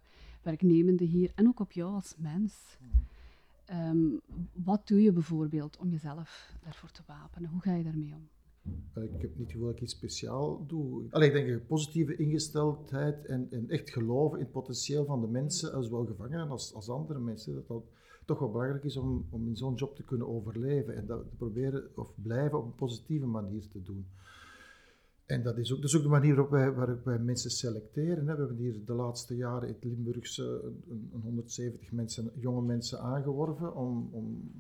werknemenden 0.42 1.08
hier 1.08 1.32
en 1.36 1.48
ook 1.48 1.60
op 1.60 1.72
jou 1.72 1.94
als 1.94 2.16
mens. 2.18 2.78
Ehm, 3.66 4.08
wat 4.54 4.88
doe 4.88 5.02
je 5.02 5.12
bijvoorbeeld 5.12 5.78
om 5.78 5.90
jezelf 5.90 6.54
daarvoor 6.64 6.92
te 6.92 7.02
wapenen? 7.06 7.50
Hoe 7.50 7.62
ga 7.62 7.76
je 7.76 7.84
daarmee 7.84 8.14
om? 8.14 8.28
Ik 9.04 9.22
heb 9.22 9.38
niet 9.38 9.52
ik 9.52 9.82
iets 9.82 9.94
speciaal 9.94 10.66
doe. 10.68 11.04
Allee, 11.10 11.32
ik 11.32 11.46
denk 11.46 11.68
positieve 11.68 12.16
ingesteldheid 12.16 13.26
en, 13.26 13.48
en, 13.52 13.70
echt 13.70 13.90
geloven 13.90 14.38
in 14.38 14.44
het 14.44 14.54
potentieel 14.54 15.06
van 15.06 15.22
de 15.22 15.28
mensen, 15.28 15.84
zowel 15.84 16.06
gevangenen 16.06 16.50
als, 16.50 16.74
als 16.74 16.90
andere 16.90 17.20
mensen. 17.20 17.54
Dat 17.54 17.68
dat 17.68 17.84
toch 18.30 18.40
wel 18.40 18.52
belangrijk 18.52 18.84
is 18.84 18.98
om, 18.98 19.26
om 19.30 19.48
in 19.48 19.58
zo'n 19.58 19.76
job 19.76 19.96
te 19.96 20.04
kunnen 20.04 20.28
overleven 20.28 20.96
en 20.96 21.06
dat 21.06 21.30
te 21.30 21.36
proberen 21.36 21.90
of 21.96 22.14
blijven 22.22 22.58
op 22.58 22.66
een 22.66 22.76
positieve 22.76 23.26
manier 23.26 23.68
te 23.68 23.82
doen. 23.84 24.06
En 25.26 25.44
dat 25.44 25.58
is 25.58 25.74
ook, 25.74 25.82
dat 25.82 25.96
ook 25.96 26.02
de 26.02 26.10
manier 26.10 26.36
waarop 26.36 27.04
wij, 27.04 27.20
mensen 27.20 27.52
selecteren. 27.52 28.24
We 28.24 28.30
hebben 28.30 28.56
hier 28.56 28.86
de 28.86 28.94
laatste 28.94 29.36
jaren 29.36 29.68
in 29.68 29.74
het 29.74 29.84
Limburgse 29.84 30.62
een, 30.90 31.10
een 31.14 31.22
170 31.22 31.92
mensen, 31.92 32.32
jonge 32.36 32.62
mensen 32.62 33.00
aangeworven 33.00 33.76
om, 33.76 34.10
om 34.12 34.52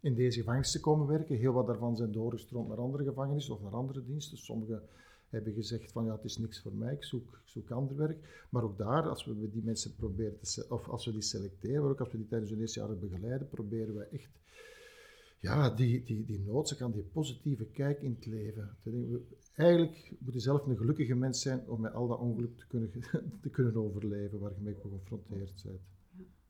in 0.00 0.14
deze 0.14 0.38
gevangenis 0.38 0.70
te 0.70 0.80
komen 0.80 1.06
werken. 1.06 1.36
Heel 1.36 1.52
wat 1.52 1.66
daarvan 1.66 1.96
zijn 1.96 2.12
doorgestroomd 2.12 2.68
naar 2.68 2.78
andere 2.78 3.04
gevangenissen 3.04 3.54
of 3.54 3.62
naar 3.62 3.74
andere 3.74 4.04
diensten. 4.04 4.38
Sommigen 4.38 4.82
hebben 5.30 5.52
gezegd 5.52 5.92
van 5.92 6.04
ja, 6.04 6.12
het 6.12 6.24
is 6.24 6.36
niks 6.36 6.60
voor 6.60 6.74
mij, 6.74 6.94
ik 6.94 7.04
zoek, 7.04 7.32
ik 7.32 7.48
zoek 7.48 7.70
ander 7.70 7.96
werk. 7.96 8.46
Maar 8.50 8.62
ook 8.62 8.78
daar, 8.78 9.08
als 9.08 9.24
we 9.24 9.50
die 9.50 9.64
mensen 9.64 9.94
proberen 9.94 10.40
te, 10.40 10.66
of 10.68 10.88
als 10.88 11.04
we 11.04 11.12
die 11.12 11.22
selecteren, 11.22 11.82
maar 11.82 11.90
ook 11.90 12.00
als 12.00 12.10
we 12.10 12.16
die 12.16 12.26
tijdens 12.26 12.50
hun 12.50 12.60
eerste 12.60 12.80
jaren 12.80 13.00
begeleiden, 13.00 13.48
proberen 13.48 13.96
we 13.96 14.04
echt 14.04 14.38
ja, 15.40 15.70
die, 15.70 16.04
die, 16.04 16.24
die 16.24 16.40
noodzaak 16.40 16.80
aan 16.80 16.92
die 16.92 17.02
positieve 17.02 17.64
kijk 17.64 18.02
in 18.02 18.16
het 18.18 18.26
leven. 18.26 18.76
Eigenlijk 19.54 20.12
moet 20.18 20.32
je 20.32 20.40
zelf 20.40 20.66
een 20.66 20.76
gelukkige 20.76 21.14
mens 21.14 21.40
zijn 21.40 21.68
om 21.68 21.80
met 21.80 21.92
al 21.92 22.08
dat 22.08 22.18
ongeluk 22.18 22.58
te 22.58 22.66
kunnen, 22.66 22.90
te 23.42 23.48
kunnen 23.50 23.76
overleven 23.76 24.38
waar 24.38 24.52
je 24.54 24.60
mee 24.60 24.74
geconfronteerd 24.74 25.62
bent. 25.64 25.80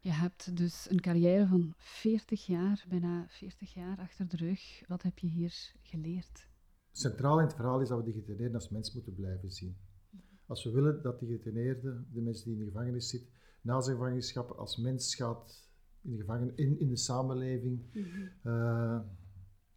Je 0.02 0.10
hebt 0.10 0.56
dus 0.56 0.90
een 0.90 1.00
carrière 1.00 1.46
van 1.46 1.74
40 1.76 2.46
jaar, 2.46 2.84
bijna 2.88 3.26
40 3.28 3.74
jaar 3.74 3.98
achter 3.98 4.28
de 4.28 4.36
rug. 4.36 4.82
Wat 4.88 5.02
heb 5.02 5.18
je 5.18 5.26
hier 5.26 5.72
geleerd? 5.82 6.48
Centraal 6.92 7.38
in 7.38 7.44
het 7.44 7.54
verhaal 7.54 7.80
is 7.80 7.88
dat 7.88 7.98
we 7.98 8.04
die 8.04 8.12
gedetineerden 8.12 8.54
als 8.54 8.68
mens 8.68 8.94
moeten 8.94 9.14
blijven 9.14 9.50
zien. 9.50 9.76
Als 10.46 10.64
we 10.64 10.70
willen 10.70 11.02
dat 11.02 11.18
die 11.18 11.28
gedetineerde, 11.28 12.04
de 12.12 12.20
mensen 12.20 12.44
die 12.44 12.52
in 12.52 12.58
de 12.58 12.70
gevangenis 12.70 13.08
zitten, 13.08 13.30
na 13.60 13.80
zijn 13.80 13.96
gevangenschap 13.96 14.50
als 14.50 14.76
mens 14.76 15.14
gaat 15.14 15.68
in 16.02 16.10
de, 16.10 16.16
gevangen, 16.16 16.56
in, 16.56 16.80
in 16.80 16.88
de 16.88 16.96
samenleving 16.96 17.80
uh, 18.44 19.00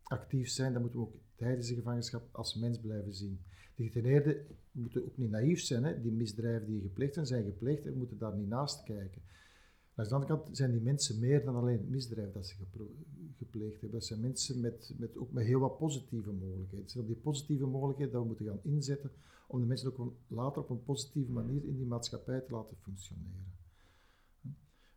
actief 0.04 0.50
zijn, 0.50 0.74
dan 0.74 0.82
moeten 0.82 1.00
we 1.00 1.06
ook 1.06 1.16
tijdens 1.36 1.68
de 1.68 1.76
gevangenschap 1.76 2.30
als 2.32 2.56
mens 2.56 2.80
blijven 2.80 3.14
zien. 3.14 3.40
De 3.76 3.84
gedetineerden 3.84 4.46
moeten 4.72 5.06
ook 5.06 5.18
niet 5.18 5.30
naïef 5.30 5.62
zijn. 5.62 5.84
Hè. 5.84 6.02
Die 6.02 6.12
misdrijven 6.12 6.68
die 6.68 6.82
gepleegd 6.82 7.14
zijn, 7.14 7.26
zijn 7.26 7.44
gepleegd 7.44 7.86
en 7.86 7.98
moeten 7.98 8.18
daar 8.18 8.36
niet 8.36 8.48
naast 8.48 8.84
kijken. 8.84 9.22
Aan 9.96 10.06
de 10.06 10.14
andere 10.14 10.38
kant 10.38 10.58
zijn 10.58 10.72
die 10.72 10.82
mensen 10.82 11.20
meer 11.20 11.46
dan 11.46 11.56
alleen 11.56 11.78
het 11.78 11.90
misdrijf 11.90 12.32
dat 12.32 12.48
ze 12.48 12.56
gepleegd 13.38 13.82
hebben. 13.82 14.00
Dat 14.00 14.06
zijn 14.06 14.20
mensen 14.20 14.62
met, 14.62 14.94
met, 14.98 15.18
ook 15.18 15.32
met 15.32 15.46
heel 15.46 15.60
wat 15.60 15.78
positieve 15.78 16.32
mogelijkheden. 16.32 16.86
Dus 16.86 17.06
die 17.06 17.16
positieve 17.16 17.66
mogelijkheden 17.66 18.14
dat 18.14 18.22
we 18.22 18.28
moeten 18.28 18.46
gaan 18.46 18.60
inzetten 18.64 19.12
om 19.48 19.60
de 19.60 19.66
mensen 19.66 19.98
ook 19.98 20.14
later 20.28 20.62
op 20.62 20.70
een 20.70 20.84
positieve 20.84 21.32
manier 21.32 21.64
in 21.64 21.76
die 21.76 21.86
maatschappij 21.86 22.40
te 22.40 22.52
laten 22.52 22.78
functioneren. 22.78 23.54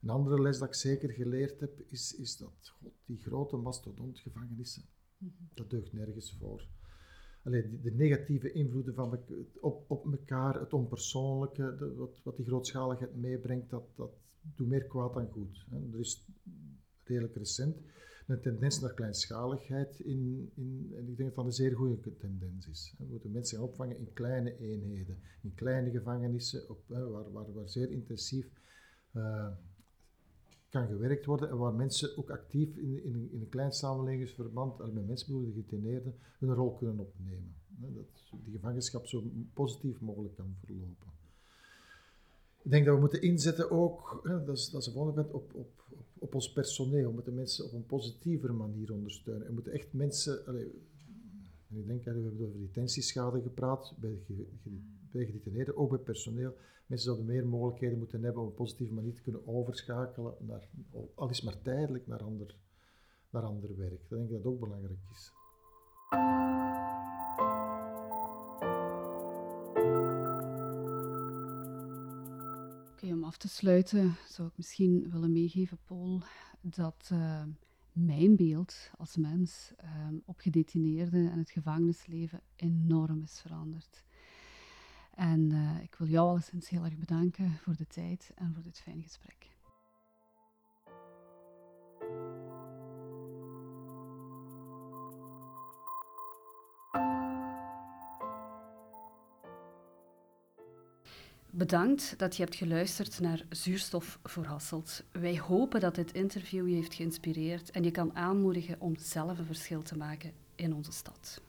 Een 0.03 0.09
andere 0.09 0.43
les 0.43 0.59
dat 0.59 0.69
ik 0.69 0.75
zeker 0.75 1.11
geleerd 1.11 1.61
heb, 1.61 1.81
is, 1.87 2.15
is 2.15 2.37
dat 2.37 2.73
God, 2.81 2.93
die 3.07 3.19
grote 3.19 3.57
mastodontgevangenissen, 3.57 4.83
mm 4.83 5.31
dat 5.55 5.71
deugt 5.71 5.93
nergens 5.93 6.37
voor. 6.39 6.67
Alleen 7.43 7.81
de, 7.83 7.91
negatieve 7.91 8.53
invloeden 8.53 8.95
van 8.95 9.19
op, 9.61 9.91
op 9.91 10.13
elkaar, 10.13 10.61
het 10.61 10.73
onpersoonlijke, 10.73 11.77
de, 11.79 11.95
wat, 11.95 12.21
wat 12.23 12.37
die 12.37 12.47
grootschaligheid 12.47 13.17
meebrengt, 13.17 13.71
dat, 13.71 13.85
dat 13.95 14.11
doet 14.55 14.69
meer 14.69 14.85
kwaad 14.85 15.15
dan 15.15 15.29
goed. 15.29 15.67
Er 15.93 15.99
is 15.99 16.27
redelijk 17.05 17.37
recent 17.37 17.77
een 18.27 18.41
tendens 18.41 18.81
naar 18.81 18.95
kleinschaligheid 18.95 20.01
in, 20.01 20.51
in, 20.55 20.93
en 20.97 21.09
ik 21.09 21.17
denk 21.17 21.29
dat 21.29 21.35
dat 21.35 21.45
een 21.45 21.53
zeer 21.53 21.77
goede 21.77 22.17
tendens 22.17 22.69
is. 22.69 22.95
We 22.99 23.05
moeten 23.05 23.31
mensen 23.31 23.63
opvangen 23.63 23.99
in 23.99 24.13
kleine 24.13 24.59
eenheden, 24.59 25.19
in 25.43 25.55
kleine 25.55 25.91
gevangenissen, 25.91 26.69
op, 26.69 26.83
waar, 26.87 27.33
waar, 27.33 27.53
waar 27.53 27.69
zeer 27.69 27.91
intensief 27.91 28.47
uh, 29.13 29.49
kan 30.69 30.87
gewerkt 30.87 31.25
worden 31.25 31.51
en 31.51 31.57
waar 31.57 31.75
mensen 31.75 32.17
ook 32.17 32.31
actief 32.31 32.77
in, 32.77 33.05
in, 33.05 33.29
in 33.33 33.41
een 33.41 33.49
klein 33.49 33.73
samenlevingsverband, 33.73 34.79
met 34.93 35.07
mensen 35.07 35.27
bedoel, 35.27 35.65
de 35.69 36.13
hun 36.39 36.55
rol 36.55 36.75
kunnen 36.75 36.99
opnemen. 36.99 37.55
Dat 37.69 38.31
die 38.45 38.53
gevangenschap 38.53 39.07
zo 39.07 39.31
positief 39.53 40.01
mogelijk 40.01 40.35
kan 40.35 40.57
verlopen. 40.65 41.16
Ik 42.67 42.73
denk 42.73 42.85
dat 42.85 42.95
we 42.95 43.01
moeten 43.01 43.23
inzetten 43.23 43.71
ook, 43.71 44.21
dat 44.47 44.57
is, 44.57 44.71
dat 44.71 44.87
is 44.87 44.93
punt, 44.93 45.31
op, 45.31 45.55
op, 45.55 45.83
op, 46.19 46.35
ons 46.35 46.53
personeel. 46.53 47.09
We 47.09 47.15
moeten 47.15 47.35
mensen 47.35 47.65
op 47.65 47.73
een 47.73 47.87
positievere 47.87 48.53
manier 48.53 48.93
ondersteunen. 48.93 49.47
We 49.47 49.53
moeten 49.53 49.73
echt 49.73 49.93
mensen, 49.93 50.47
allez, 50.47 50.65
ik 51.69 51.87
denk, 51.87 52.05
we 52.05 52.11
hebben 52.11 52.47
over 52.47 52.59
detentieschade 52.59 53.43
gepraat, 53.43 53.95
bij, 54.01 54.19
bij 55.11 55.25
gedetineerden, 55.25 55.77
ook 55.77 55.91
bij 55.91 55.99
personeel. 55.99 56.55
Mensen 56.87 57.07
zouden 57.07 57.35
meer 57.35 57.47
mogelijkheden 57.47 57.99
moeten 57.99 58.23
hebben 58.23 58.43
om 58.43 58.49
op 58.49 58.53
een 58.53 58.65
positieve 58.65 58.95
manier 58.95 59.15
te 59.15 59.23
kunnen 59.23 59.47
overschakelen, 59.47 60.35
naar, 60.39 60.69
al 61.15 61.31
is 61.31 61.43
maar 61.43 61.63
tijdelijk, 61.63 62.07
naar 62.07 62.23
ander, 62.23 62.55
naar 63.31 63.43
ander 63.43 63.77
werk. 63.77 63.93
Ik 63.93 64.09
denk 64.09 64.31
dat 64.31 64.43
dat 64.43 64.53
ook 64.53 64.61
belangrijk 64.61 64.99
is. 65.13 65.33
Om 73.13 73.25
af 73.25 73.37
te 73.37 73.49
sluiten 73.49 74.17
zou 74.29 74.49
ik 74.49 74.57
misschien 74.57 75.11
willen 75.11 75.33
meegeven, 75.33 75.79
Paul, 75.85 76.23
dat 76.61 77.11
uh, 77.13 77.43
mijn 77.93 78.37
beeld 78.37 78.91
als 78.97 79.17
mens 79.17 79.73
uh, 79.85 80.19
op 80.25 80.41
gedetineerden 80.41 81.31
en 81.31 81.39
het 81.39 81.51
gevangenisleven 81.51 82.41
enorm 82.57 83.23
is 83.23 83.41
veranderd. 83.41 84.05
En 85.15 85.51
uh, 85.51 85.83
ik 85.83 85.95
wil 85.95 86.09
jou 86.09 86.29
alleszins 86.29 86.69
heel 86.69 86.85
erg 86.85 86.97
bedanken 86.97 87.53
voor 87.53 87.77
de 87.77 87.87
tijd 87.87 88.33
en 88.35 88.55
voor 88.55 88.63
dit 88.63 88.79
fijne 88.79 89.03
gesprek. 89.03 89.56
Bedankt 101.57 102.19
dat 102.19 102.37
je 102.37 102.43
hebt 102.43 102.55
geluisterd 102.55 103.21
naar 103.21 103.45
Zuurstof 103.51 104.19
voor 104.23 104.45
Hasselt. 104.45 105.03
Wij 105.13 105.39
hopen 105.39 105.81
dat 105.81 105.95
dit 105.95 106.13
interview 106.13 106.69
je 106.69 106.75
heeft 106.75 106.95
geïnspireerd 106.95 107.71
en 107.71 107.83
je 107.83 107.91
kan 107.91 108.17
aanmoedigen 108.17 108.77
om 108.79 108.97
zelf 108.99 109.39
een 109.39 109.45
verschil 109.45 109.83
te 109.83 109.97
maken 109.97 110.33
in 110.55 110.75
onze 110.75 110.93
stad. 110.93 111.41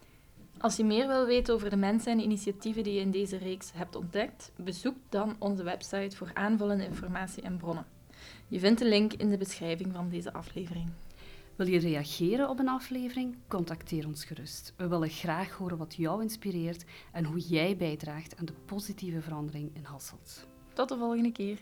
Als 0.58 0.76
je 0.76 0.84
meer 0.84 1.08
wil 1.08 1.26
weten 1.26 1.54
over 1.54 1.70
de 1.70 1.76
mensen 1.76 2.12
en 2.12 2.20
initiatieven 2.20 2.84
die 2.84 2.94
je 2.94 3.00
in 3.00 3.12
deze 3.12 3.38
reeks 3.38 3.72
hebt 3.74 3.96
ontdekt, 3.96 4.52
bezoek 4.56 4.96
dan 5.10 5.36
onze 5.40 5.64
website 5.64 6.16
voor 6.16 6.32
aanvullende 6.34 6.86
informatie 6.86 7.44
en 7.44 7.58
bronnen. 7.58 7.86
Je 8.48 8.60
vindt 8.60 8.80
de 8.80 8.88
link 8.88 9.14
in 9.14 9.30
de 9.30 9.38
beschrijving 9.38 9.94
van 9.94 10.10
deze 10.10 10.34
aflevering. 10.34 10.90
Wil 11.58 11.68
je 11.68 11.80
reageren 11.80 12.50
op 12.50 12.60
een 12.60 12.68
aflevering? 12.68 13.36
Contacteer 13.48 14.06
ons 14.08 14.26
gerust. 14.26 14.74
We 14.76 14.88
willen 14.88 15.10
graag 15.10 15.52
horen 15.52 15.78
wat 15.78 15.96
jou 15.96 16.22
inspireert 16.22 16.86
en 17.12 17.26
hoe 17.26 17.40
jij 17.40 17.78
bijdraagt 17.78 18.38
aan 18.38 18.46
de 18.46 18.54
positieve 18.66 19.22
verandering 19.22 19.76
in 19.76 19.84
Hasselt. 19.84 20.48
Tot 20.74 20.90
de 20.90 20.98
volgende 20.98 21.32
keer. 21.32 21.60